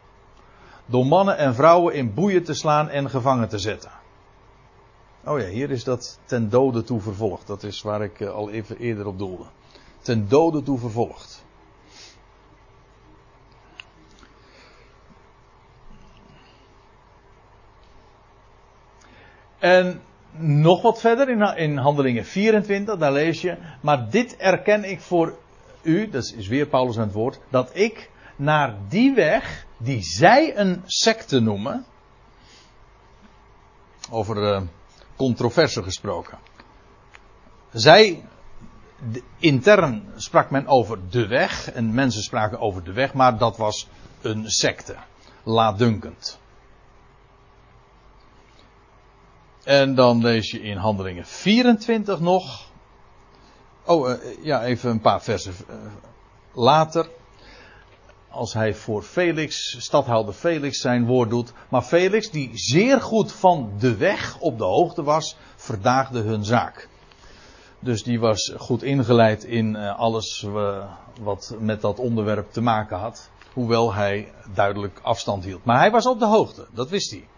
[0.86, 3.90] Door mannen en vrouwen in boeien te slaan en gevangen te zetten.
[5.24, 7.46] Oh ja, hier is dat ten dode toe vervolgd.
[7.46, 9.44] Dat is waar ik eh, al even eerder op doelde.
[10.00, 11.44] Ten dode toe vervolgd.
[19.58, 20.00] En
[20.38, 23.56] nog wat verder in, in Handelingen 24, daar lees je.
[23.80, 25.38] Maar dit erken ik voor
[25.82, 30.56] u, dat is weer Paulus aan het woord, dat ik naar die weg die zij
[30.56, 31.86] een secte noemen.
[34.10, 34.60] Over uh,
[35.16, 36.38] controverse gesproken.
[37.72, 38.24] Zij,
[39.38, 43.88] intern sprak men over de weg en mensen spraken over de weg, maar dat was
[44.20, 44.96] een secte.
[45.42, 46.38] Laatdunkend.
[49.64, 52.70] En dan lees je in Handelingen 24 nog.
[53.84, 55.76] Oh, uh, ja, even een paar versen uh,
[56.52, 57.08] later.
[58.36, 61.52] Als hij voor Felix, stadhouder Felix, zijn woord doet.
[61.68, 66.88] Maar Felix, die zeer goed van de weg op de hoogte was, verdaagde hun zaak.
[67.78, 70.46] Dus die was goed ingeleid in uh, alles
[71.20, 73.30] wat met dat onderwerp te maken had.
[73.52, 75.64] Hoewel hij duidelijk afstand hield.
[75.64, 77.28] Maar hij was op de hoogte, dat wist hij.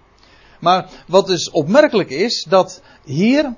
[0.61, 3.54] Maar wat dus opmerkelijk is, dat hier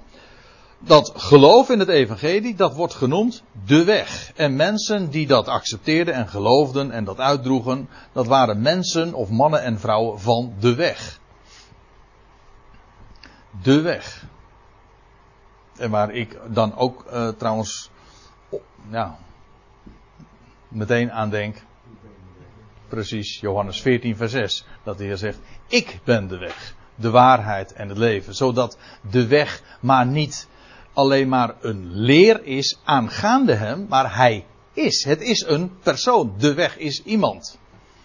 [0.80, 4.32] dat geloof in het evangelie, dat wordt genoemd de weg.
[4.34, 9.62] En mensen die dat accepteerden en geloofden en dat uitdroegen, dat waren mensen of mannen
[9.62, 11.20] en vrouwen van de weg.
[13.62, 14.24] De weg.
[15.76, 17.90] En waar ik dan ook uh, trouwens,
[18.90, 19.18] ja,
[20.68, 21.56] meteen aan denk.
[22.88, 24.66] Precies, Johannes 14, vers 6.
[24.82, 28.34] Dat de Heer zegt, ik ben de weg de waarheid en het leven.
[28.34, 28.78] Zodat
[29.10, 30.48] de weg maar niet
[30.92, 35.04] alleen maar een leer is aangaande hem, maar hij is.
[35.04, 36.34] Het is een persoon.
[36.38, 37.58] De weg is iemand.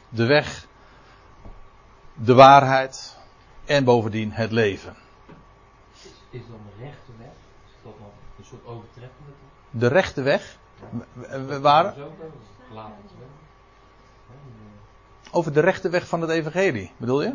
[0.09, 0.67] De weg,
[2.13, 3.17] de waarheid
[3.65, 4.95] en bovendien het leven.
[6.29, 7.27] Is dan de rechte weg?
[7.65, 9.31] Is dat nog een soort overtreffende?
[9.69, 10.57] De rechte weg?
[11.61, 11.95] Waar?
[15.31, 17.33] Over de rechte weg van het evangelie, bedoel je?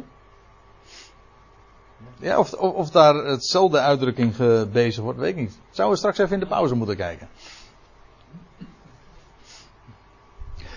[2.21, 5.59] Ja, of, of, daar hetzelfde uitdrukking gebezigd wordt, weet ik niet.
[5.71, 7.29] Zouden we straks even in de pauze moeten kijken.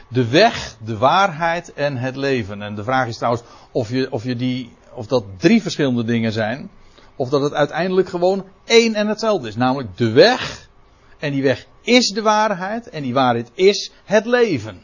[0.07, 2.61] De weg, de waarheid en het leven.
[2.61, 6.31] En de vraag is trouwens of, je, of, je die, of dat drie verschillende dingen
[6.31, 6.69] zijn.
[7.15, 9.55] Of dat het uiteindelijk gewoon één en hetzelfde is.
[9.55, 10.69] Namelijk de weg.
[11.19, 12.89] En die weg is de waarheid.
[12.89, 14.81] En die waarheid is het leven.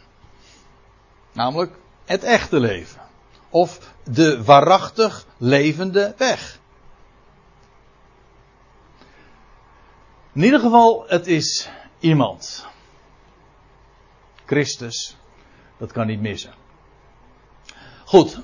[1.33, 1.71] Namelijk
[2.05, 3.08] het echte leven.
[3.49, 6.59] Of de waarachtig levende weg.
[10.33, 12.67] In ieder geval, het is iemand.
[14.45, 15.17] Christus.
[15.77, 16.53] Dat kan niet missen.
[18.05, 18.39] Goed,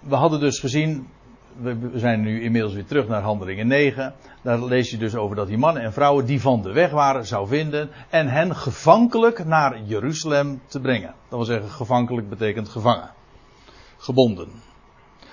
[0.00, 1.08] we hadden dus gezien,
[1.56, 4.14] we zijn nu inmiddels weer terug naar Handelingen 9.
[4.42, 7.26] Daar lees je dus over dat die mannen en vrouwen die van de weg waren
[7.26, 11.14] zou vinden en hen gevankelijk naar Jeruzalem te brengen.
[11.28, 13.10] Dat wil zeggen, gevankelijk betekent gevangen
[14.02, 14.48] gebonden.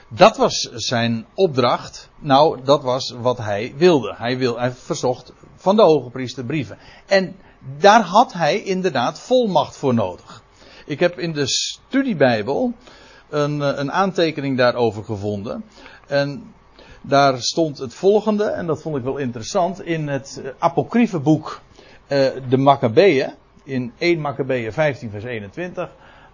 [0.08, 2.10] Dat was zijn opdracht.
[2.20, 4.16] Nou, dat was wat hij wilde.
[4.18, 6.78] Hij, wil, hij verzocht van de hoge priester brieven.
[7.06, 7.36] En
[7.80, 10.44] daar had hij inderdaad volmacht voor nodig.
[10.86, 12.74] Ik heb in de studiebijbel
[13.30, 15.64] een, eh, een aantekening daarover gevonden.
[16.08, 16.54] En
[17.02, 21.62] daar stond het volgende, en dat vond ik wel interessant, in het eh, apocryfe boek
[22.08, 25.90] uh, de Maccabeeën, in 1 Maccabeeën 15 vers 21.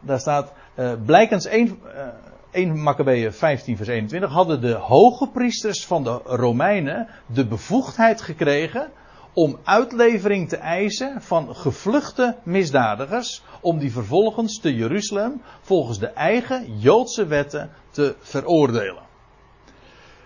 [0.05, 2.07] Daar staat, uh, blijkens 1, uh,
[2.51, 8.91] 1 Maccabeeën 15 vers 21, hadden de hoge priesters van de Romeinen de bevoegdheid gekregen
[9.33, 16.79] om uitlevering te eisen van gevluchte misdadigers, om die vervolgens te Jeruzalem volgens de eigen
[16.79, 19.03] Joodse wetten te veroordelen.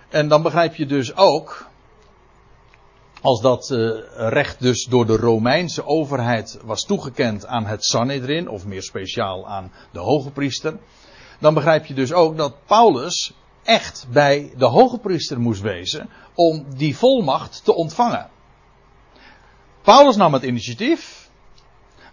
[0.10, 1.68] En dan begrijp je dus ook,
[3.21, 8.65] als dat uh, recht dus door de Romeinse overheid was toegekend aan het Sanhedrin, of
[8.65, 10.77] meer speciaal aan de hoge priester,
[11.39, 16.65] dan begrijp je dus ook dat Paulus echt bij de hoge priester moest wezen om
[16.75, 18.29] die volmacht te ontvangen.
[19.82, 21.29] Paulus nam het initiatief,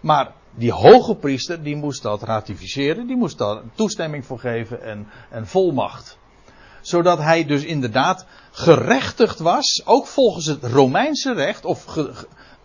[0.01, 5.07] maar die hoge priester die moest dat ratificeren, die moest daar toestemming voor geven en,
[5.29, 6.17] en volmacht.
[6.81, 12.13] Zodat hij dus inderdaad gerechtigd was, ook volgens het Romeinse recht, of ge,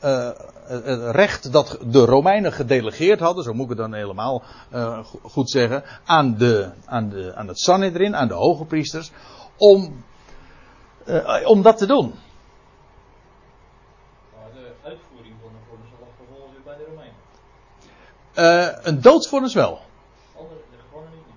[0.05, 0.31] uh,
[0.65, 5.51] het recht dat de Romeinen gedelegeerd hadden, zo moet ik het dan helemaal uh, goed
[5.51, 9.11] zeggen, aan, de, aan, de, aan het Sanhedrin, aan de hoge priesters,
[9.57, 10.05] om,
[11.07, 12.15] uh, om dat te doen.
[14.35, 17.17] Maar de uitvoering van een vonnis lag vervolgens weer bij de Romeinen.
[18.35, 19.81] Uh, een doodsvonnis wel.
[20.37, 20.51] Ook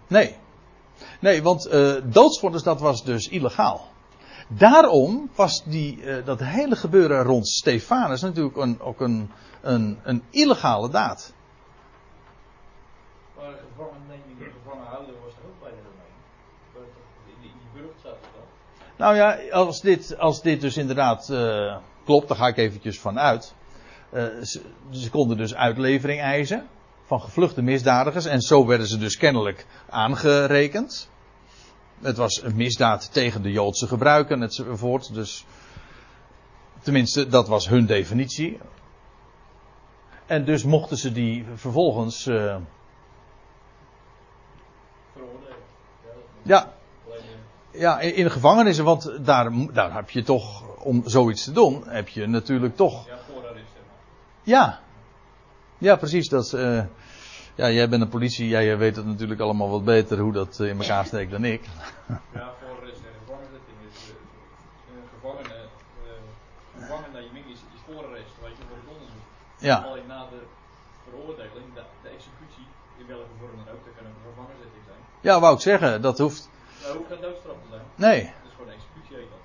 [0.08, 0.44] Nee.
[1.26, 1.96] Nee, want uh,
[2.64, 3.88] dat was dus illegaal.
[4.48, 10.24] Daarom was die, uh, dat hele gebeuren rond Stefanus natuurlijk een, ook een, een, een
[10.30, 11.34] illegale daad.
[13.36, 13.54] Maar
[14.64, 16.92] gevangenhouden was er ook bij de Romeinen.
[17.26, 18.44] In die, die burcht het dan.
[18.98, 23.20] Nou ja, als dit, als dit dus inderdaad uh, klopt, daar ga ik eventjes van
[23.20, 23.54] uit.
[24.42, 24.62] Ze,
[24.92, 26.68] ze konden dus uitlevering eisen
[27.06, 28.26] van gevluchte misdadigers.
[28.26, 31.14] En zo werden ze dus kennelijk aangerekend.
[32.02, 35.14] Het was een misdaad tegen de Joodse gebruiken enzovoort.
[35.14, 35.46] Dus
[36.82, 38.60] tenminste, dat was hun definitie.
[40.26, 42.28] En dus mochten ze die vervolgens.
[42.28, 42.56] Uh.
[46.42, 46.74] Ja.
[47.72, 52.08] Ja, in, de gevangenissen, want daar, daar heb je toch, om zoiets te doen, heb
[52.08, 53.08] je natuurlijk toch.
[53.08, 53.16] Ja.
[54.46, 54.80] Ja,
[55.78, 56.30] ja, precies.
[56.30, 56.84] Dat, uh,
[57.56, 60.80] ja, jij bent een politie, jij weet het natuurlijk allemaal wat beter hoe dat in
[60.80, 61.62] elkaar steekt dan ik.
[62.34, 63.98] Ja, voor is een gevangenzitting is
[64.96, 65.58] een gevangene,
[66.04, 69.26] uh, gevangenneming is, is voorarrest, weet je, voor het onderzoek.
[69.58, 69.78] Ja.
[69.78, 70.42] Alleen na de
[71.06, 72.68] veroordeling, de, de executie,
[73.00, 75.02] in welke vorm dan ook, dat kan een gevangenzitting zijn.
[75.28, 76.50] Ja, wou ik zeggen, dat hoeft.
[76.82, 77.86] Dat hoeft geen doodstraf te zijn.
[78.06, 78.22] Nee.
[78.24, 79.44] Dat is gewoon een executie heet dat.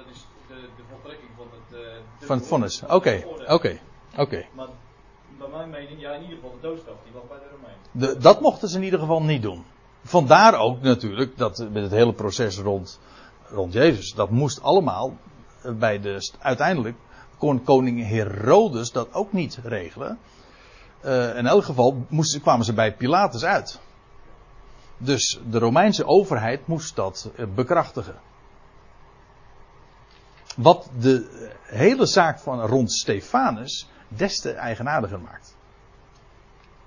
[0.00, 0.20] Dat is
[0.50, 1.68] de, de voltrekking van het.
[1.80, 2.82] Uh, van het vonnis.
[2.82, 3.14] Oké,
[3.56, 3.72] oké,
[4.24, 4.40] oké.
[4.58, 4.70] Maar
[5.50, 7.80] mijn mening, ja, in ieder geval de doodstraf, die lag bij de Romeinen.
[7.92, 9.64] De, dat mochten ze in ieder geval niet doen.
[10.04, 13.00] Vandaar ook natuurlijk dat met het hele proces rond,
[13.48, 15.16] rond Jezus, dat moest allemaal
[15.62, 16.30] bij de.
[16.38, 16.96] Uiteindelijk
[17.38, 20.18] kon koning Herodes dat ook niet regelen.
[21.04, 23.80] Uh, in elk geval moesten, kwamen ze bij Pilatus uit.
[24.96, 28.14] Dus de Romeinse overheid moest dat bekrachtigen.
[30.56, 35.56] Wat de hele zaak van rond Stefanus des te eigenaardiger maakt.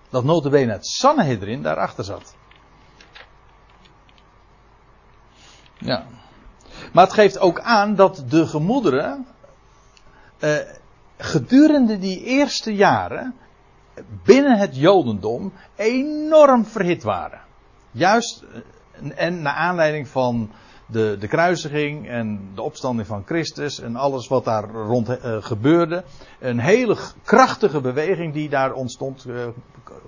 [0.09, 2.36] Dat notabene het Sanhedrin daarachter zat.
[5.77, 6.05] Ja.
[6.93, 9.27] Maar het geeft ook aan dat de gemoederen
[10.39, 10.57] eh,
[11.17, 13.36] gedurende die eerste jaren
[14.23, 17.41] binnen het Jodendom enorm verhit waren.
[17.91, 18.43] Juist
[19.15, 20.51] en naar aanleiding van
[20.86, 26.04] de, de kruisiging en de opstanding van Christus en alles wat daar rond uh, gebeurde.
[26.39, 29.26] Een hele krachtige beweging die daar ontstond.
[29.28, 29.48] Uh,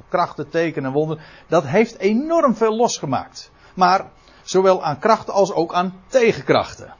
[0.09, 1.23] krachten, tekenen en wonderen.
[1.47, 3.51] Dat heeft enorm veel losgemaakt.
[3.75, 4.11] Maar
[4.43, 6.93] zowel aan krachten als ook aan tegenkrachten.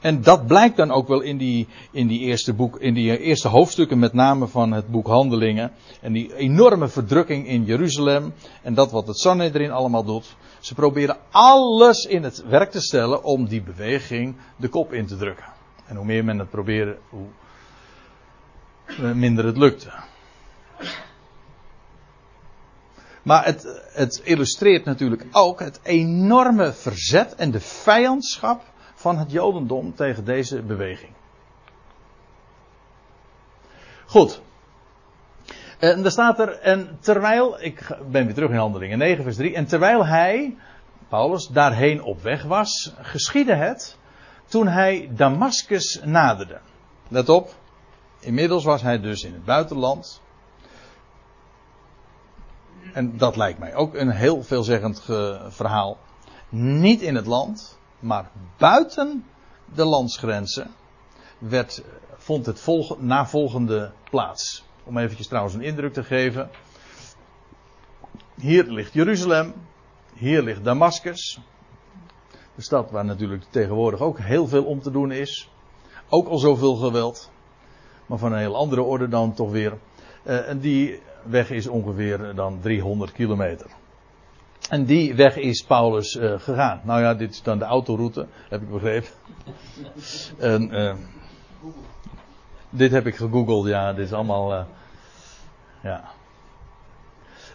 [0.00, 3.48] En dat blijkt dan ook wel in die, in die eerste boek, in die eerste
[3.48, 5.72] hoofdstukken, met name van het boek Handelingen.
[6.00, 8.32] En die enorme verdrukking in Jeruzalem.
[8.62, 10.36] En dat wat het Sanhedrin allemaal doet.
[10.60, 15.16] Ze proberen alles in het werk te stellen om die beweging de kop in te
[15.16, 15.46] drukken.
[15.86, 17.26] En hoe meer men het probeerde, hoe
[19.14, 19.92] minder het lukte.
[23.22, 28.62] Maar het, het illustreert natuurlijk ook het enorme verzet en de vijandschap
[29.00, 31.12] van het Jodendom tegen deze beweging.
[34.06, 34.40] Goed.
[35.78, 39.54] En daar staat er, en terwijl, ik ben weer terug in handelingen 9 vers 3,
[39.54, 40.56] en terwijl hij,
[41.08, 43.98] Paulus, daarheen op weg was, geschiedde het
[44.46, 46.60] toen hij Damascus naderde.
[47.08, 47.54] Let op,
[48.18, 50.20] inmiddels was hij dus in het buitenland.
[52.92, 55.02] En dat lijkt mij ook een heel veelzeggend
[55.48, 55.98] verhaal.
[56.48, 59.24] Niet in het land, maar buiten
[59.74, 60.70] de landsgrenzen
[61.38, 61.82] werd,
[62.16, 64.64] vond het volg, navolgende plaats.
[64.84, 66.50] Om eventjes trouwens een indruk te geven.
[68.34, 69.54] Hier ligt Jeruzalem.
[70.14, 71.40] Hier ligt Damascus.
[72.54, 75.50] De stad waar natuurlijk tegenwoordig ook heel veel om te doen is.
[76.08, 77.30] Ook al zoveel geweld.
[78.06, 79.78] Maar van een heel andere orde dan toch weer.
[80.24, 83.66] Uh, en die weg is ongeveer dan 300 kilometer.
[84.70, 86.80] En die weg is Paulus uh, gegaan.
[86.84, 89.10] Nou ja, dit is dan de autoroute, heb ik begrepen.
[90.38, 90.94] en, uh,
[92.70, 94.52] dit heb ik gegoogeld, ja, dit is allemaal.
[94.52, 94.62] Uh,
[95.82, 96.04] ja.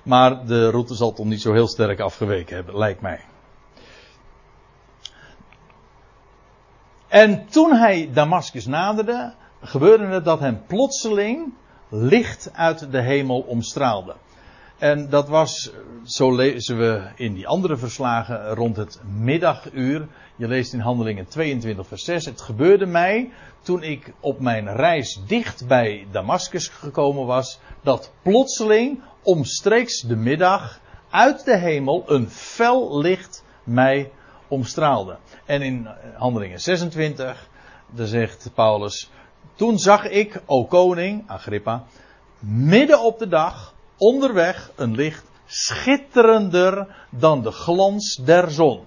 [0.04, 3.20] Maar de route zal toch niet zo heel sterk afgeweken hebben, lijkt mij.
[7.08, 11.54] En toen hij Damascus naderde, gebeurde het dat hem plotseling
[11.90, 14.16] licht uit de hemel omstraalde.
[14.78, 15.72] En dat was,
[16.04, 20.08] zo lezen we in die andere verslagen, rond het middaguur.
[20.36, 22.26] Je leest in Handelingen 22, vers 6.
[22.26, 29.02] Het gebeurde mij toen ik op mijn reis dicht bij Damascus gekomen was, dat plotseling
[29.24, 34.12] omstreeks de middag uit de hemel een fel licht mij
[34.48, 35.18] omstraalde.
[35.46, 37.50] En in Handelingen 26,
[37.90, 39.10] daar zegt Paulus,
[39.56, 41.84] toen zag ik, o koning, Agrippa,
[42.40, 48.84] midden op de dag, onderweg een licht schitterender dan de glans der zon.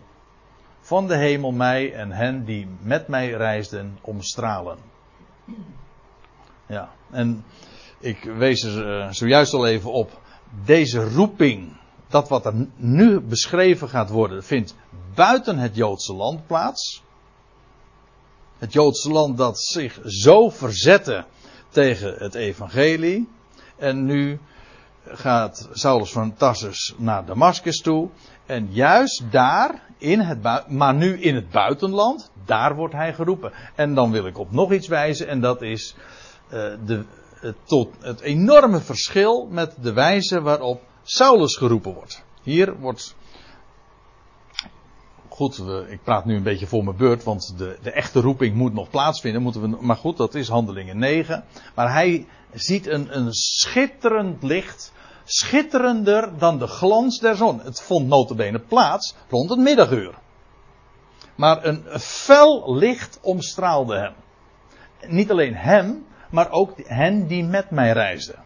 [0.81, 4.79] Van de hemel mij en hen die met mij reisden omstralen.
[6.67, 7.45] Ja, en
[7.99, 10.21] ik wees er eh, zojuist al even op.
[10.65, 11.77] Deze roeping,
[12.09, 14.75] dat wat er nu beschreven gaat worden, vindt
[15.15, 17.03] buiten het Joodse land plaats.
[18.59, 21.25] Het Joodse land dat zich zo verzette
[21.69, 23.29] tegen het evangelie.
[23.77, 24.41] En nu
[25.13, 28.09] gaat Saulus van Tarsus naar Damascus toe.
[28.47, 33.53] En juist daar, in het maar nu in het buitenland, daar wordt hij geroepen.
[33.75, 35.95] En dan wil ik op nog iets wijzen, en dat is
[36.47, 37.05] uh, de,
[37.65, 42.25] tot het enorme verschil met de wijze waarop Saulus geroepen wordt.
[42.43, 43.17] Hier wordt.
[45.29, 48.73] Goed, ik praat nu een beetje voor mijn beurt, want de, de echte roeping moet
[48.73, 49.43] nog plaatsvinden.
[49.43, 51.45] Moeten we, maar goed, dat is handelingen 9.
[51.75, 54.93] Maar hij ziet een, een schitterend licht
[55.29, 57.61] schitterender dan de glans der zon.
[57.61, 60.19] Het vond notabene plaats rond het middaguur.
[61.35, 64.15] Maar een fel licht omstraalde hem.
[65.11, 68.45] Niet alleen hem, maar ook hen die met mij reisden.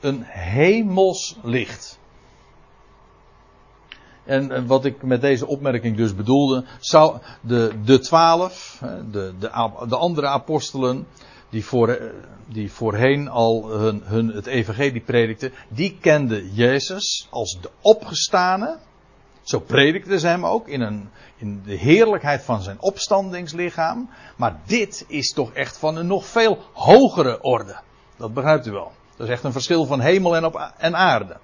[0.00, 2.00] Een hemels licht.
[4.24, 9.96] En wat ik met deze opmerking dus bedoelde, zou de, de twaalf, de, de, de
[9.96, 11.06] andere apostelen,
[11.50, 12.12] die, voor,
[12.46, 18.78] die voorheen al hun, hun het evangelie predikten, die kenden Jezus als de opgestane.
[19.42, 24.10] Zo predikten ze hem ook in, een, in de heerlijkheid van zijn opstandingslichaam.
[24.36, 27.76] Maar dit is toch echt van een nog veel hogere orde.
[28.16, 28.92] Dat begrijpt u wel.
[29.16, 31.36] Dat is echt een verschil van hemel en, op, en aarde.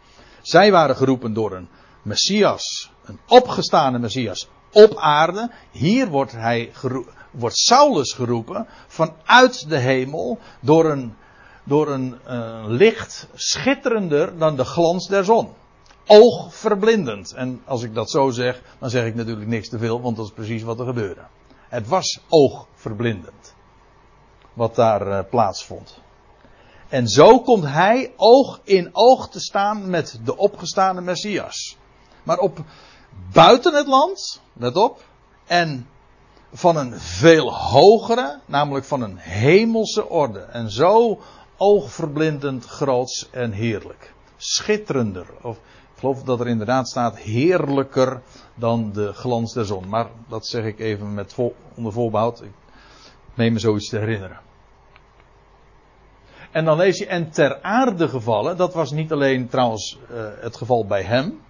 [0.43, 1.69] Zij waren geroepen door een
[2.09, 5.51] Messias, een opgestane Messias op aarde.
[5.71, 6.73] Hier wordt hij
[7.31, 11.15] wordt Saulus geroepen vanuit de hemel door een,
[11.65, 15.49] door een uh, licht schitterender dan de glans der zon.
[16.07, 17.33] Oogverblindend.
[17.33, 20.27] En als ik dat zo zeg, dan zeg ik natuurlijk niks te veel, want dat
[20.27, 21.27] is precies wat er gebeurde.
[21.69, 23.55] Het was oogverblindend.
[24.53, 25.99] Wat daar uh, plaatsvond.
[26.89, 31.77] En zo komt hij oog in oog te staan met de opgestane Messias.
[32.29, 32.59] Maar op
[33.33, 35.05] buiten het land, let op,
[35.47, 35.89] en
[36.53, 40.39] van een veel hogere, namelijk van een hemelse orde.
[40.39, 41.21] En zo
[41.57, 44.15] oogverblindend groots en heerlijk.
[44.37, 45.27] Schitterender.
[45.43, 48.23] Of ik geloof dat er inderdaad staat heerlijker
[48.55, 49.89] dan de glans der zon.
[49.89, 51.37] Maar dat zeg ik even met
[51.75, 52.43] onder voorbehoud.
[52.43, 52.53] Ik
[53.35, 54.41] meen me zoiets te herinneren.
[56.51, 60.57] En dan lees je, en ter aarde gevallen, dat was niet alleen trouwens uh, het
[60.57, 61.47] geval bij hem.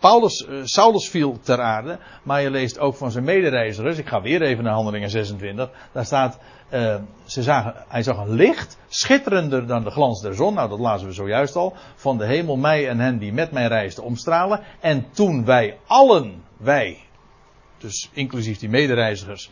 [0.00, 3.98] Paulus, uh, Saulus viel ter aarde, maar je leest ook van zijn medereizigers.
[3.98, 5.70] Ik ga weer even naar Handelingen 26.
[5.92, 6.38] Daar staat,
[6.72, 6.94] uh,
[7.24, 10.54] ze zagen, hij zag een licht, schitterender dan de glans der zon.
[10.54, 11.74] Nou, dat lazen we zojuist al.
[11.94, 14.60] Van de hemel mij en hen die met mij reisden omstralen.
[14.80, 16.98] En toen wij allen, wij,
[17.78, 19.50] dus inclusief die medereizigers,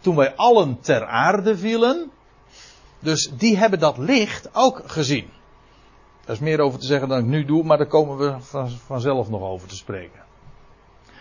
[0.00, 2.10] toen wij allen ter aarde vielen.
[2.98, 5.30] Dus die hebben dat licht ook gezien.
[6.26, 8.70] Daar is meer over te zeggen dan ik nu doe, maar daar komen we van,
[8.70, 10.24] vanzelf nog over te spreken.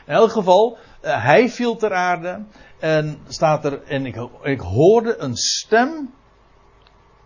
[0.06, 2.46] In elk geval, uh, hij viel ter aarde
[2.80, 6.14] en staat er, en ik, ik hoorde een stem,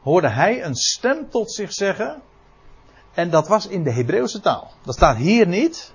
[0.02, 2.22] hoorde hij een stem tot zich zeggen,
[3.14, 4.72] en dat was in de Hebreeuwse taal.
[4.84, 5.94] Dat staat hier niet,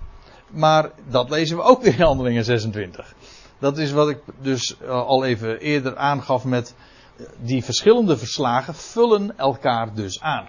[0.51, 3.14] maar dat lezen we ook in Handelingen 26.
[3.59, 6.74] Dat is wat ik dus uh, al even eerder aangaf met
[7.16, 10.49] uh, die verschillende verslagen vullen elkaar dus aan.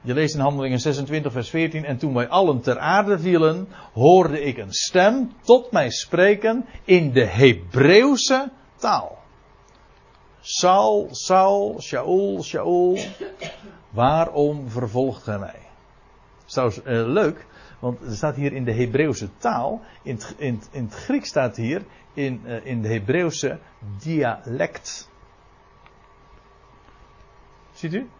[0.00, 1.84] Je leest in Handelingen 26, vers 14.
[1.84, 7.12] En toen wij allen ter aarde vielen, hoorde ik een stem tot mij spreken in
[7.12, 9.18] de Hebreeuwse taal.
[10.40, 12.98] Saul, Saul, Shaul, Shaul,
[13.90, 15.60] waarom vervolgt gij mij?
[16.46, 17.46] Dat is uh, leuk,
[17.78, 19.80] want er staat hier in de Hebreeuwse taal.
[20.02, 21.84] In het, in, in het Grieks staat hier
[22.14, 23.58] in, uh, in de Hebreeuwse
[23.98, 25.08] dialect.
[27.72, 28.10] Ziet u?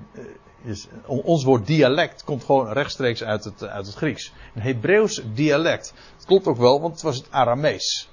[0.62, 4.32] Is, ons woord dialect komt gewoon rechtstreeks uit het, uit het Grieks.
[4.54, 5.94] Een Hebreeuws dialect.
[6.16, 8.10] Dat klopt ook wel, want het was het Aramees.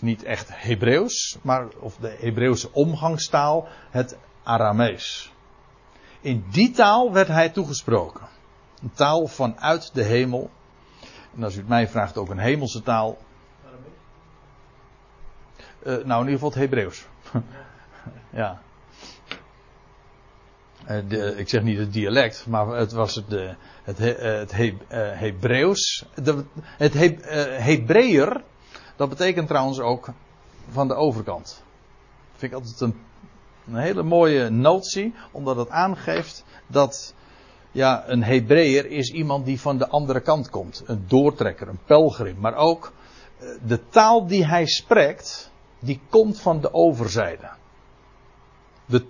[0.00, 5.32] Niet echt Hebreeuws, maar of de Hebreeuwse omgangstaal, het Aramees.
[6.20, 8.28] In die taal werd hij toegesproken.
[8.82, 10.50] Een taal vanuit de hemel.
[11.36, 13.18] En als u het mij vraagt, ook een hemelse taal.
[15.82, 17.06] Uh, nou, in ieder geval het Hebreeuws.
[18.30, 18.62] ja.
[21.08, 24.52] De, ik zeg niet het dialect, maar het was het, de, het, het
[26.78, 28.36] het He,
[28.96, 30.08] dat betekent trouwens ook
[30.70, 31.44] van de overkant.
[31.44, 33.00] Dat vind ik altijd een,
[33.68, 37.14] een hele mooie notie, omdat het aangeeft dat
[37.72, 40.82] ja, een Hebreeër is iemand die van de andere kant komt.
[40.86, 42.36] Een doortrekker, een pelgrim.
[42.38, 42.92] Maar ook
[43.38, 47.50] eh, de taal die hij spreekt, die komt van de overzijde.
[48.86, 49.04] De,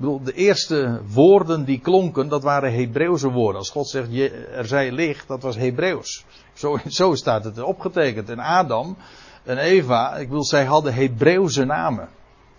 [0.00, 3.58] bedoel, de eerste woorden die klonken, dat waren Hebreeuwse woorden.
[3.58, 4.08] Als God zegt,
[4.54, 6.24] er zij licht, dat was Hebreeuws.
[6.52, 8.30] Zo, zo staat het opgetekend.
[8.30, 8.96] En Adam
[9.44, 12.08] en Eva, ik bedoel, zij hadden Hebreeuwse namen.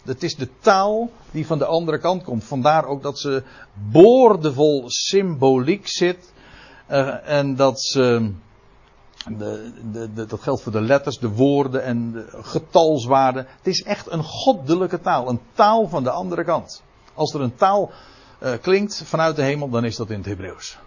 [0.03, 2.43] Het is de taal die van de andere kant komt.
[2.43, 3.43] Vandaar ook dat ze
[3.91, 6.33] boordevol symboliek zit.
[6.91, 8.31] Uh, en dat ze.
[9.37, 13.47] De, de, dat geldt voor de letters, de woorden en de getalswaarden.
[13.57, 15.29] Het is echt een goddelijke taal.
[15.29, 16.83] Een taal van de andere kant.
[17.21, 17.91] Als er een taal
[18.43, 20.77] uh, klinkt vanuit de hemel, dan is dat in het Hebreeuws.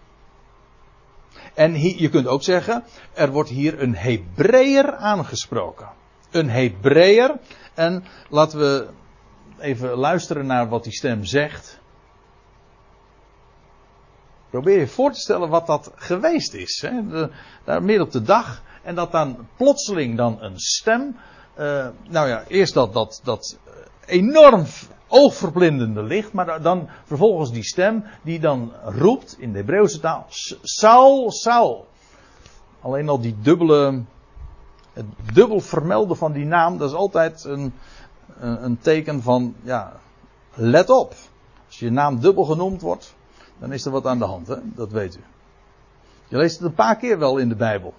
[1.54, 5.88] En hier, je kunt ook zeggen, er wordt hier een Hebreeër aangesproken.
[6.30, 7.38] Een Hebreeër.
[7.74, 8.88] En laten we
[9.58, 11.80] even luisteren naar wat die stem zegt.
[14.50, 16.86] Probeer je voor te stellen wat dat geweest is.
[16.86, 17.00] Hè?
[17.80, 18.62] Midden op de dag.
[18.82, 21.16] En dat dan plotseling dan een stem.
[21.58, 23.58] Uh, nou ja, eerst dat, dat, dat
[24.06, 24.64] enorm
[25.14, 26.32] oogverblindende licht.
[26.32, 30.26] Maar dan vervolgens die stem die dan roept in de Hebreeuwse taal.
[30.62, 31.86] Saul, Saul.
[32.80, 34.02] Alleen al die dubbele.
[34.92, 36.78] Het dubbel vermelden van die naam.
[36.78, 37.72] Dat is altijd een,
[38.38, 39.54] een, teken van.
[39.62, 39.92] Ja,
[40.54, 41.14] let op.
[41.66, 43.14] Als je naam dubbel genoemd wordt.
[43.58, 44.46] Dan is er wat aan de hand.
[44.46, 44.56] Hè?
[44.62, 45.20] Dat weet u.
[46.28, 47.94] Je leest het een paar keer wel in de Bijbel.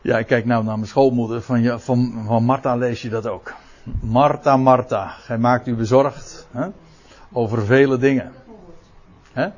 [0.00, 1.42] Ja, ik kijk nou naar mijn schoolmoeder.
[1.42, 3.54] Van, ja, van, van Martha lees je dat ook.
[4.00, 6.68] Martha, Martha, gij maakt u bezorgd hè?
[7.32, 8.32] over vele dingen.
[9.32, 9.48] Hè?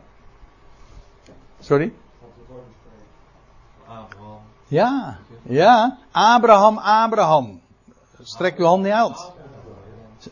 [1.60, 1.92] Sorry?
[3.86, 4.40] Abraham.
[4.66, 5.98] Ja, ja.
[6.10, 7.60] Abraham, Abraham.
[8.22, 9.30] Strek uw hand niet uit.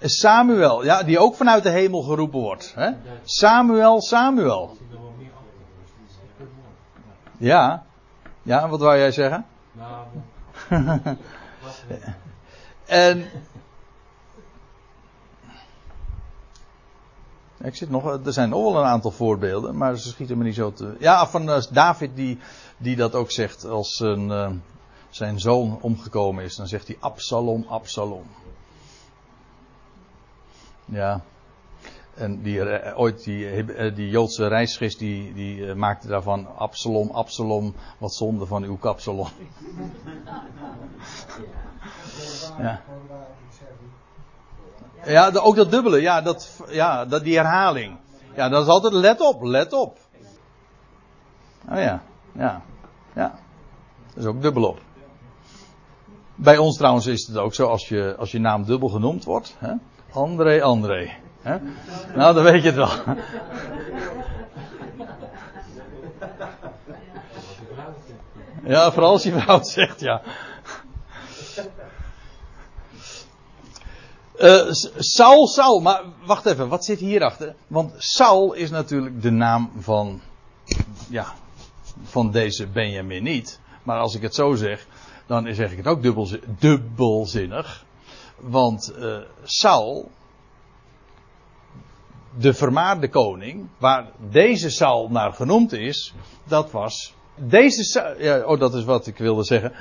[0.01, 2.72] Samuel, ja, die ook vanuit de hemel geroepen wordt.
[2.74, 2.90] Hè?
[3.24, 4.76] Samuel, Samuel.
[7.36, 7.82] Ja,
[8.42, 9.47] ja, wat wou jij zeggen?
[9.72, 10.07] Nou,
[12.86, 13.24] en
[17.62, 20.54] Ik zit nog, er zijn nog wel een aantal voorbeelden, maar ze schieten me niet
[20.54, 20.96] zo te.
[20.98, 22.38] Ja, van uh, David die,
[22.76, 24.50] die dat ook zegt als een, uh,
[25.11, 26.57] zijn zoon omgekomen is.
[26.57, 28.24] Dan zegt hij Absalom, Absalom.
[30.84, 31.20] Ja.
[32.14, 38.14] En die, uh, ooit die, die Joodse reisgist die, die maakte daarvan Absalom, Absalom, wat
[38.14, 39.28] zonde van uw kapsalon.
[42.59, 42.59] ja.
[42.59, 42.82] Ja,
[45.05, 47.97] de, ook dat dubbele, ja, dat, ja dat, die herhaling.
[48.34, 49.99] Ja, dat is altijd let op, let op.
[51.70, 52.62] Oh ja, ja,
[53.14, 53.38] ja.
[54.14, 54.80] Dat is ook dubbel op.
[56.34, 59.57] Bij ons trouwens is het ook zo, als je, als je naam dubbel genoemd wordt.
[59.59, 59.72] Hè?
[60.12, 61.11] André, André.
[61.42, 61.59] Hè?
[62.14, 62.90] Nou, dan weet je het wel.
[68.66, 70.22] Ja, vooral als je vrouw zegt, ja.
[74.41, 77.55] Uh, Saul, Saul, maar wacht even, wat zit hierachter?
[77.66, 80.20] Want Saul is natuurlijk de naam van,
[81.09, 81.34] ja,
[82.03, 83.61] van deze Benjamin niet.
[83.82, 84.87] Maar als ik het zo zeg,
[85.26, 87.84] dan zeg ik het ook dubbelzin, dubbelzinnig.
[88.37, 90.11] Want uh, Saul,
[92.39, 96.14] de vermaarde koning, waar deze Saul naar genoemd is,
[96.45, 99.72] dat was deze, ja, oh dat is wat ik wilde zeggen.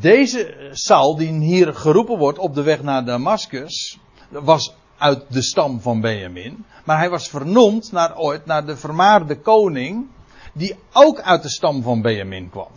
[0.00, 3.98] Deze Saul die hier geroepen wordt op de weg naar Damascus,
[4.28, 6.64] was uit de stam van Benjamin.
[6.84, 10.06] Maar hij was vernoemd naar ooit naar de vermaarde koning,
[10.52, 12.70] die ook uit de stam van Benjamin kwam.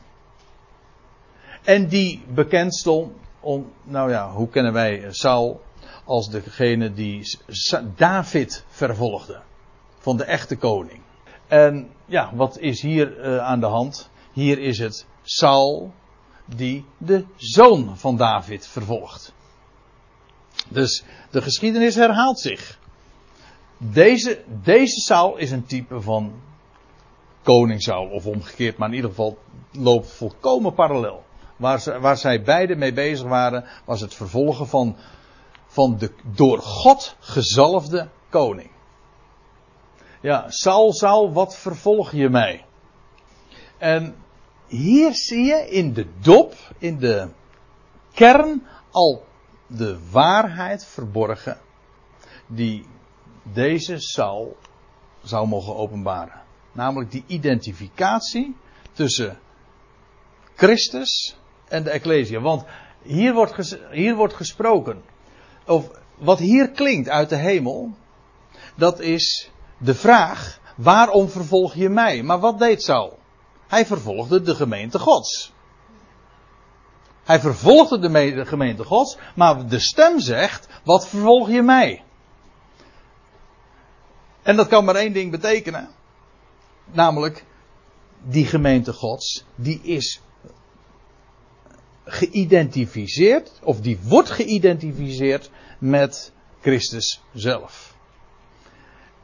[1.63, 5.61] En die bekend stond om, nou ja, hoe kennen wij Saul
[6.05, 7.37] als degene die
[7.95, 9.41] David vervolgde.
[9.97, 11.01] Van de echte koning.
[11.47, 14.09] En ja, wat is hier uh, aan de hand?
[14.33, 15.93] Hier is het Saul
[16.45, 19.33] die de zoon van David vervolgt.
[20.69, 22.79] Dus de geschiedenis herhaalt zich.
[23.77, 26.41] Deze, deze Saul is een type van
[27.43, 29.37] koning Saul, of omgekeerd, maar in ieder geval
[29.71, 31.23] loopt volkomen parallel.
[31.55, 34.95] Waar, ze, waar zij beide mee bezig waren, was het vervolgen van,
[35.65, 38.71] van de door God gezalfde koning.
[40.21, 42.65] Ja, Saul, Saul, wat vervolg je mij?
[43.77, 44.15] En
[44.73, 47.27] hier zie je in de dop, in de
[48.13, 49.25] kern, al
[49.67, 51.57] de waarheid verborgen
[52.47, 52.85] die
[53.43, 54.57] deze Saul
[55.23, 56.41] zou mogen openbaren.
[56.71, 58.55] Namelijk die identificatie
[58.93, 59.39] tussen
[60.55, 62.41] Christus en de Ecclesia.
[62.41, 62.63] Want
[63.01, 65.01] hier wordt, hier wordt gesproken.
[65.65, 67.91] Of wat hier klinkt uit de hemel.
[68.75, 72.23] Dat is de vraag: waarom vervolg je mij?
[72.23, 73.21] Maar wat deed Saul?
[73.73, 75.51] Hij vervolgde de gemeente Gods.
[77.23, 82.03] Hij vervolgde de me- de gemeente Gods, maar de stem zegt, wat vervolg je mij?
[84.41, 85.89] En dat kan maar één ding betekenen.
[86.85, 87.45] Namelijk,
[88.21, 90.21] die gemeente Gods, die is
[92.05, 95.49] geïdentificeerd, of die wordt geïdentificeerd
[95.79, 97.92] met Christus zelf.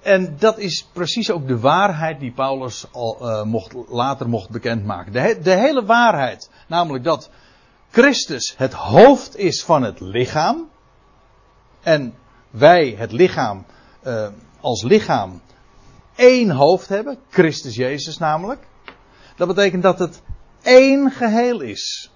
[0.01, 5.11] En dat is precies ook de waarheid die Paulus al, eh, mocht, later mocht bekendmaken.
[5.11, 7.29] De, de hele waarheid, namelijk dat
[7.89, 10.69] Christus het hoofd is van het lichaam.
[11.81, 12.13] En
[12.49, 13.65] wij, het lichaam,
[14.01, 14.27] eh,
[14.61, 15.41] als lichaam
[16.15, 17.17] één hoofd hebben.
[17.29, 18.67] Christus Jezus namelijk.
[19.35, 20.21] Dat betekent dat het
[20.61, 22.11] één geheel is.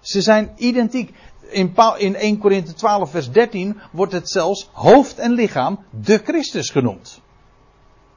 [0.00, 1.14] Ze zijn identiek.
[1.50, 6.70] In, in 1 Korinthe 12 vers 13 wordt het zelfs hoofd en lichaam de Christus
[6.70, 7.20] genoemd.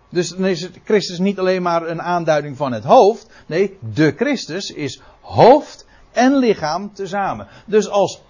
[0.10, 3.28] Dus dan is het Christus niet alleen maar een aanduiding van het hoofd.
[3.48, 7.48] Nee, de Christus is hoofd en lichaam tezamen.
[7.66, 8.22] Dus als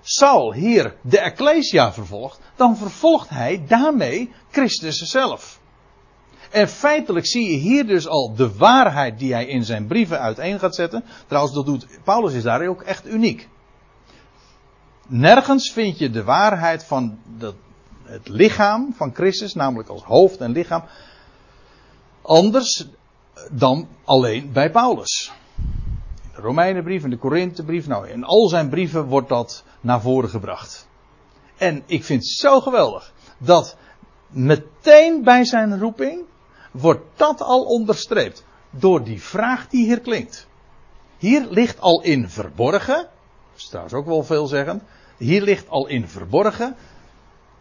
[0.00, 5.60] Saul hier de Ecclesia vervolgt, dan vervolgt hij daarmee Christus zelf.
[6.50, 10.58] En feitelijk zie je hier dus al de waarheid die hij in zijn brieven uiteen
[10.58, 11.04] gaat zetten.
[11.26, 13.48] Trouwens, dat doet Paulus is daar ook echt uniek.
[15.14, 17.18] Nergens vind je de waarheid van
[18.04, 20.84] het lichaam van Christus, namelijk als hoofd en lichaam,
[22.22, 22.86] anders
[23.50, 25.32] dan alleen bij Paulus.
[26.22, 30.28] In de Romeinenbrief en de Korinthebrief, nou in al zijn brieven wordt dat naar voren
[30.28, 30.88] gebracht.
[31.56, 33.76] En ik vind het zo geweldig dat
[34.28, 36.22] meteen bij zijn roeping
[36.70, 40.46] wordt dat al onderstreept door die vraag die hier klinkt.
[41.18, 44.82] Hier ligt al in verborgen, dat is trouwens ook wel veelzeggend,
[45.22, 46.76] hier ligt al in verborgen,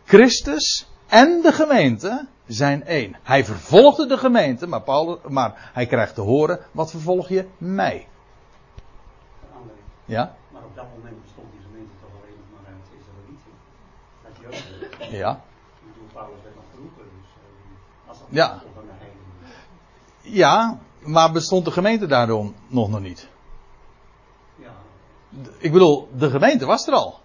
[0.05, 3.15] Christus en de gemeente zijn één.
[3.23, 8.07] Hij vervolgde de gemeente, maar, Paulus, maar hij krijgt te horen, wat vervolg je mij?
[10.05, 10.35] Ja?
[10.51, 13.51] Maar op dat moment bestond die gemeente toch alleen nog maar uit Israëlieten.
[14.25, 15.17] Uit Joden.
[15.17, 15.41] Ja.
[16.13, 18.47] Paulus werd nog geroepen, dus eh, als dat Ja.
[18.73, 19.57] van de heidenen.
[20.21, 23.27] Ja, maar bestond de gemeente daardoor nog nog niet?
[24.55, 24.71] Ja,
[25.57, 27.19] Ik bedoel, de gemeente was er al.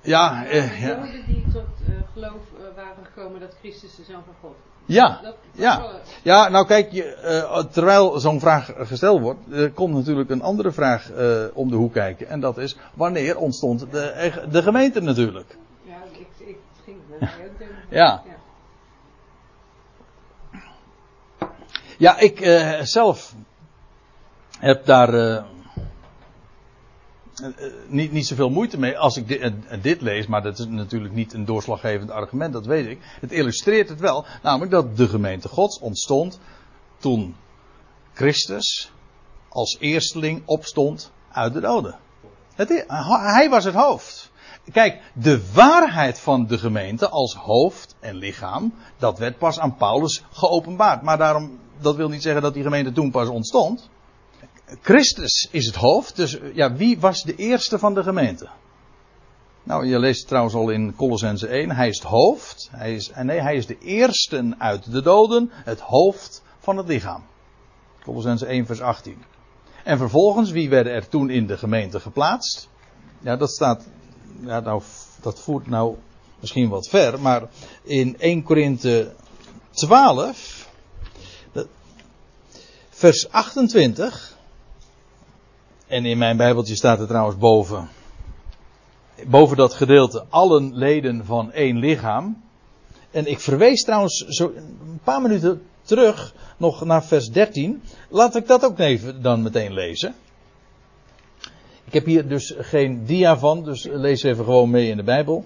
[0.00, 0.88] Ja, eh, ja.
[0.88, 4.54] Joden die tot eh, geloof eh, waren gekomen dat Christus de Zoon van God
[4.86, 4.94] is.
[4.94, 5.20] Ja,
[5.52, 5.90] ja.
[6.22, 10.72] Ja, nou kijk, je, eh, terwijl zo'n vraag gesteld wordt, er komt natuurlijk een andere
[10.72, 12.28] vraag eh, om de hoek kijken.
[12.28, 15.56] En dat is, wanneer ontstond de, de gemeente natuurlijk?
[15.82, 17.74] Ja, ik, ik het ging ook tegen.
[17.88, 18.22] Ja.
[21.98, 23.34] Ja, ik eh, zelf
[24.58, 25.44] heb daar
[27.86, 31.14] niet, niet zoveel moeite mee als ik dit, eh, dit lees, maar dat is natuurlijk
[31.14, 32.98] niet een doorslaggevend argument, dat weet ik.
[33.20, 36.38] Het illustreert het wel, namelijk dat de gemeente Gods ontstond
[36.98, 37.36] toen
[38.12, 38.92] Christus
[39.48, 41.98] als eersteling opstond uit de doden.
[42.54, 44.30] Het, hij was het hoofd.
[44.72, 50.22] Kijk, de waarheid van de gemeente als hoofd en lichaam, dat werd pas aan Paulus
[50.32, 51.02] geopenbaard.
[51.02, 53.88] Maar daarom, dat wil niet zeggen dat die gemeente toen pas ontstond.
[54.82, 58.48] Christus is het hoofd, dus ja, wie was de eerste van de gemeente?
[59.62, 63.26] Nou, je leest trouwens al in Colossense 1, hij is het hoofd, hij is, en
[63.26, 67.24] nee, hij is de eerste uit de doden, het hoofd van het lichaam.
[68.04, 69.22] Colossense 1 vers 18.
[69.84, 72.68] En vervolgens, wie werden er toen in de gemeente geplaatst?
[73.20, 73.86] Ja, dat staat,
[74.40, 74.82] ja, nou,
[75.20, 75.96] dat voert nou
[76.40, 77.42] misschien wat ver, maar
[77.82, 79.14] in 1 Korinthe
[79.70, 80.68] 12,
[81.52, 81.68] dat-
[82.90, 84.37] vers 28,
[85.88, 87.88] en in mijn Bijbeltje staat er trouwens boven,
[89.26, 92.42] boven dat gedeelte, allen leden van één lichaam.
[93.10, 97.82] En ik verwees trouwens zo een paar minuten terug nog naar vers 13.
[98.08, 100.14] Laat ik dat ook even dan meteen lezen.
[101.84, 105.44] Ik heb hier dus geen dia van, dus lees even gewoon mee in de Bijbel.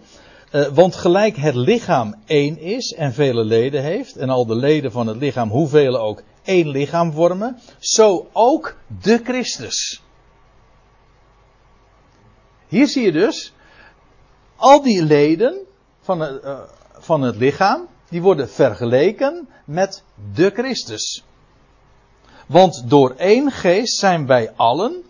[0.51, 4.93] Eh, want gelijk het lichaam één is en vele leden heeft, en al de leden
[4.93, 10.02] van het lichaam, hoeveel ook, één lichaam vormen, zo ook de Christus.
[12.73, 13.53] Hier zie je dus,
[14.57, 15.59] al die leden
[16.01, 16.59] van het, eh,
[16.93, 20.03] van het lichaam, die worden vergeleken met
[20.35, 21.25] de Christus.
[22.47, 25.03] Want door één geest zijn wij allen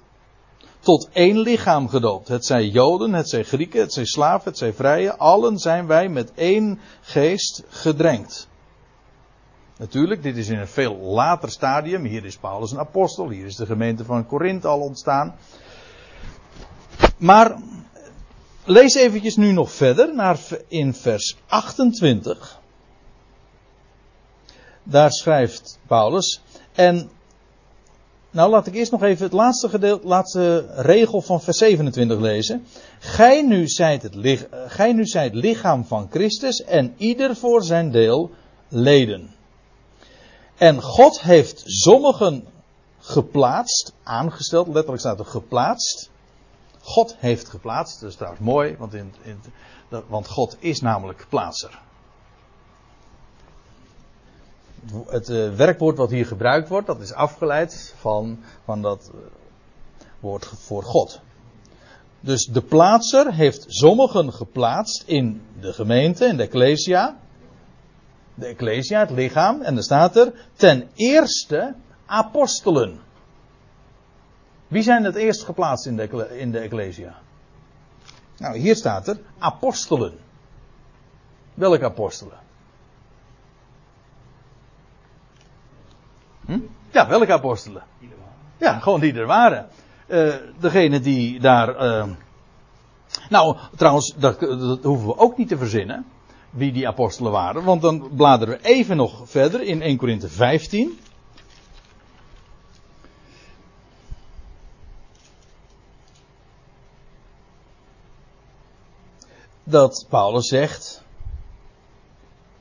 [0.81, 2.29] tot één lichaam gedoopt.
[2.29, 5.17] Het zijn Joden, het zijn Grieken, het zijn slaven, het zijn vrije.
[5.17, 8.49] Allen zijn wij met één geest gedrenkt.
[9.77, 12.05] Natuurlijk, dit is in een veel later stadium.
[12.05, 15.37] Hier is Paulus een apostel, hier is de gemeente van Korinthe al ontstaan.
[17.19, 17.57] Maar
[18.65, 20.39] lees eventjes nu nog verder naar
[20.69, 22.61] in vers 28.
[24.83, 26.41] Daar schrijft Paulus.
[26.73, 27.11] En
[28.31, 32.67] nou laat ik eerst nog even het laatste, gedeelte, laatste regel van vers 27 lezen.
[32.99, 37.63] Gij nu, zijt het, lich- eh, gij nu zijt lichaam van Christus en ieder voor
[37.63, 38.31] zijn deel
[38.69, 39.35] leden.
[40.57, 42.45] En God heeft sommigen
[42.99, 46.11] geplaatst, aangesteld, letterlijk staat er geplaatst.
[46.83, 49.41] God heeft geplaatst, dat is trouwens mooi, want, in, in,
[50.09, 51.81] want God is namelijk plaatser.
[55.07, 59.21] Het eh, werkwoord wat hier gebruikt wordt, dat is afgeleid van, van dat eh,
[60.21, 61.21] woord voor God.
[62.21, 67.17] Dus de plaatser heeft sommigen geplaatst in de gemeente, in de ecclesia.
[68.35, 69.61] De ecclesia, het lichaam.
[69.61, 71.75] En er staat er ten eerste
[72.07, 73.01] apostelen.
[74.73, 77.15] Wie zijn het eerst geplaatst in de, in de ecclesia?
[78.39, 80.19] Nou, hier staat er apostelen.
[81.55, 82.39] Welke apostelen?
[86.47, 86.59] Hm?
[86.91, 87.83] Ja, welke apostelen?
[88.59, 89.69] Ja, gewoon die er waren.
[90.07, 91.77] Eh degene die daar.
[91.77, 92.07] eh,
[93.29, 96.07] nou, trouwens, dat, dat hoeven we ook niet te verzinnen.
[96.51, 97.65] Wie die apostelen waren.
[97.65, 100.99] Want dan bladeren we even nog verder in 1 Korinthe 15.
[109.73, 111.03] Dat Paulus zegt.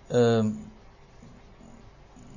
[0.08, 0.50] ehm,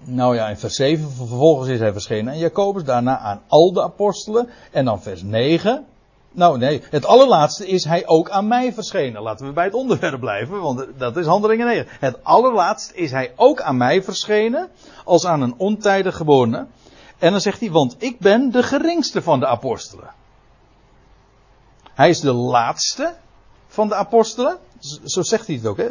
[0.04, 3.82] nou ja, in vers 7, vervolgens is hij verschenen aan Jacobus, daarna aan al de
[3.82, 4.48] apostelen.
[4.70, 5.86] En dan vers 9.
[6.32, 9.22] Nou nee, het allerlaatste is hij ook aan mij verschenen.
[9.22, 11.86] Laten we bij het onderwerp blijven, want dat is handelingen 9.
[12.00, 14.70] Het allerlaatst is hij ook aan mij verschenen,
[15.04, 16.66] als aan een ontijdig geborene.
[17.18, 20.10] En dan zegt hij, want ik ben de geringste van de apostelen.
[21.94, 23.14] Hij is de laatste
[23.74, 24.58] van de apostelen.
[25.04, 25.76] Zo zegt hij het ook.
[25.76, 25.88] Hè?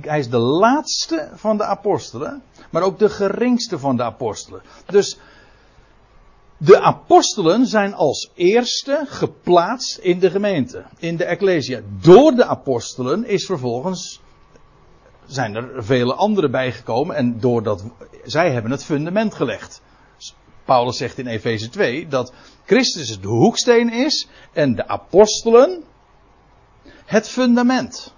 [0.00, 2.42] Hij is de laatste van de apostelen.
[2.70, 4.62] Maar ook de geringste van de apostelen.
[4.86, 5.18] Dus
[6.56, 10.84] de apostelen zijn als eerste geplaatst in de gemeente.
[10.98, 11.80] In de ecclesia.
[12.00, 14.20] Door de apostelen is vervolgens.
[15.26, 17.16] Zijn er vele anderen bijgekomen.
[17.16, 17.84] En doordat
[18.24, 19.82] zij hebben het fundament gelegd.
[20.64, 22.32] Paulus zegt in Efeze 2 dat
[22.64, 24.28] Christus de hoeksteen is.
[24.52, 25.84] En de apostelen
[27.10, 28.14] het fundament.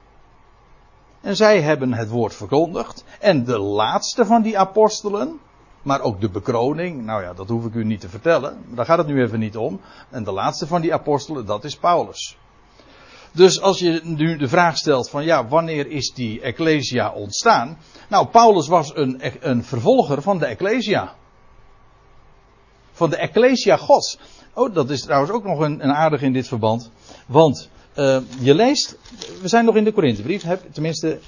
[1.20, 3.04] En zij hebben het woord verkondigd.
[3.20, 5.40] En de laatste van die apostelen,
[5.82, 8.64] maar ook de bekroning, nou ja, dat hoef ik u niet te vertellen.
[8.74, 9.80] Daar gaat het nu even niet om.
[10.10, 12.36] En de laatste van die apostelen, dat is Paulus.
[13.32, 17.78] Dus als je nu de vraag stelt van ja, wanneer is die Ecclesia ontstaan?
[18.08, 21.14] Nou, Paulus was een, een vervolger van de Ecclesia.
[22.92, 24.18] Van de Ecclesia Gods.
[24.54, 26.90] Oh, dat is trouwens ook nog een, een aardig in dit verband.
[27.26, 28.96] Want uh, je leest,
[29.40, 31.18] we zijn nog in de Korinthebrief, heb, tenminste,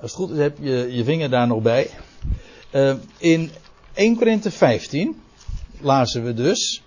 [0.00, 1.90] als het goed is, heb je je vinger daar nog bij.
[2.72, 3.50] Uh, in
[3.94, 5.22] 1 Korinthe 15
[5.80, 6.82] lazen we dus,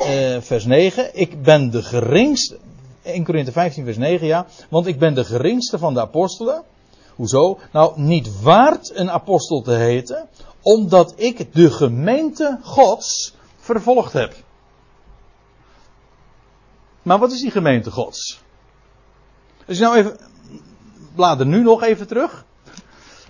[0.00, 2.58] uh, vers 9, ik ben de geringste,
[3.02, 6.62] 1 Korinthe 15 vers 9 ja, want ik ben de geringste van de apostelen.
[7.14, 7.58] Hoezo?
[7.72, 10.28] Nou, niet waard een apostel te heten,
[10.62, 14.34] omdat ik de gemeente Gods vervolgd heb.
[17.08, 18.40] Maar wat is die gemeente Gods?
[19.66, 20.16] Je nou even,
[21.14, 22.44] blader nu nog even terug.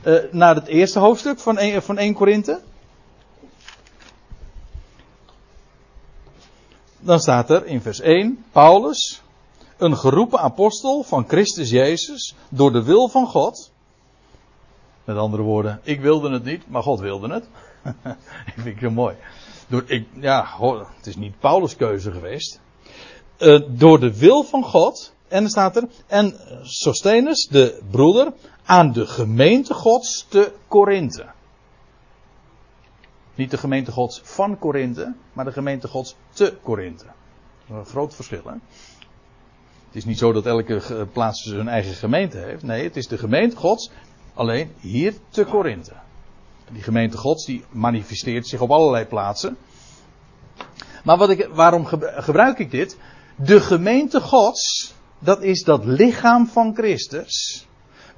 [0.05, 2.61] Uh, naar het eerste hoofdstuk van 1, van 1 Korinthe.
[6.99, 9.23] Dan staat er in vers 1, Paulus,
[9.77, 13.73] een geroepen apostel van Christus Jezus, door de wil van God.
[15.05, 17.45] Met andere woorden, ik wilde het niet, maar God wilde het.
[18.03, 18.17] Dat
[18.55, 19.17] vind ik heel mooi.
[19.69, 20.47] Door, ik, ja,
[20.97, 22.61] het is niet Paulus' keuze geweest.
[23.39, 25.13] Uh, door de wil van God.
[25.29, 25.89] En dan staat er.
[26.07, 28.33] En Sostenus, de broeder,
[28.65, 31.27] aan de gemeente Gods te Korinthe.
[33.35, 37.05] Niet de gemeente Gods van Korinthe, maar de gemeente Gods te Korinthe.
[37.71, 38.53] Een groot verschil, hè?
[39.87, 42.63] Het is niet zo dat elke plaats zijn eigen gemeente heeft.
[42.63, 43.91] Nee, het is de gemeente Gods,
[44.35, 45.93] alleen hier te Korinthe.
[46.73, 49.57] Die gemeente Gods die manifesteert zich op allerlei plaatsen.
[51.05, 52.97] Maar wat ik, waarom gebruik ik dit?
[53.41, 57.67] De gemeente Gods, dat is dat lichaam van Christus.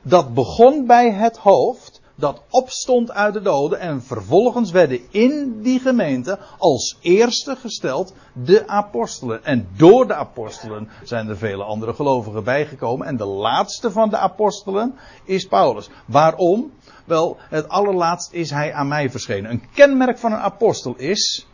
[0.02, 5.80] Dat begon bij het hoofd, dat opstond uit de doden en vervolgens werden in die
[5.80, 9.44] gemeente als eerste gesteld de apostelen.
[9.44, 13.06] En door de apostelen zijn er vele andere gelovigen bijgekomen.
[13.06, 14.94] En de laatste van de apostelen
[15.24, 15.88] is Paulus.
[16.06, 16.72] Waarom?
[17.04, 19.50] Wel, het allerlaatst is hij aan mij verschenen.
[19.50, 21.46] Een kenmerk van een apostel is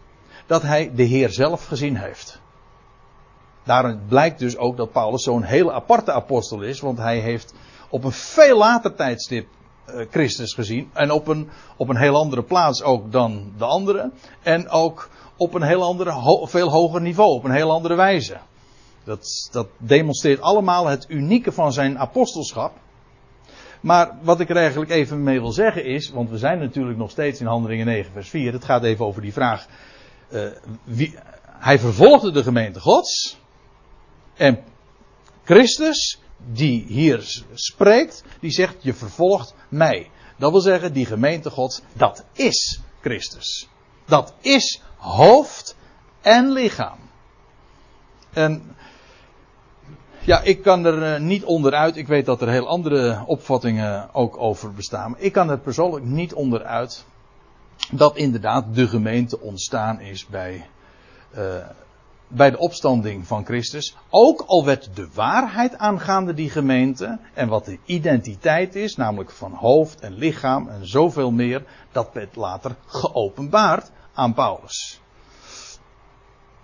[0.46, 2.44] dat hij de Heer zelf gezien heeft.
[3.66, 7.54] Daarom blijkt dus ook dat Paulus zo'n hele aparte apostel is, want hij heeft
[7.90, 9.46] op een veel later tijdstip
[9.84, 10.90] eh, Christus gezien.
[10.92, 14.10] En op een, op een heel andere plaats ook dan de andere.
[14.42, 16.12] En ook op een heel andere,
[16.46, 18.36] veel hoger niveau, op een heel andere wijze.
[19.04, 22.72] Dat, dat demonstreert allemaal het unieke van zijn apostelschap.
[23.80, 27.10] Maar wat ik er eigenlijk even mee wil zeggen is, want we zijn natuurlijk nog
[27.10, 28.52] steeds in Handelingen 9 vers 4.
[28.52, 29.66] Het gaat even over die vraag.
[30.30, 30.40] eh,
[30.84, 31.18] wie,
[31.58, 33.38] hij vervolgde de gemeente gods.
[34.36, 34.64] En
[35.44, 36.20] Christus,
[36.52, 40.10] die hier spreekt, die zegt, je vervolgt mij.
[40.36, 43.68] Dat wil zeggen, die gemeente gods, dat is Christus.
[44.04, 45.76] Dat is hoofd
[46.20, 46.98] en lichaam.
[48.32, 48.76] En
[50.20, 51.96] ja, ik kan er eh, niet onderuit.
[51.96, 55.10] Ik weet dat er heel andere opvattingen ook over bestaan.
[55.10, 57.04] Maar ik kan er persoonlijk niet onderuit
[57.90, 60.68] dat inderdaad de gemeente ontstaan is bij,
[61.30, 61.42] eh,
[62.28, 63.96] bij de opstanding van Christus.
[64.10, 69.52] Ook al werd de waarheid aangaande die gemeente en wat de identiteit is, namelijk van
[69.52, 75.00] hoofd en lichaam en zoveel meer, dat werd later geopenbaard aan Paulus.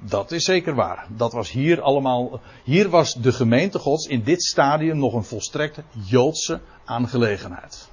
[0.04, 1.06] Dat is zeker waar.
[1.08, 2.40] Dat was hier allemaal.
[2.64, 7.90] Hier was de gemeente Gods in dit stadium nog een volstrekte Joodse aangelegenheid.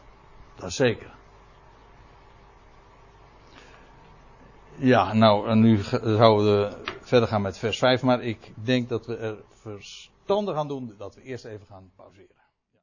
[0.55, 1.17] Dat zeker.
[4.81, 9.05] Ja, nou, en nu zouden we verder gaan met vers 5, maar ik denk dat
[9.05, 12.38] we er verstandig aan doen dat we eerst even gaan pauzeren.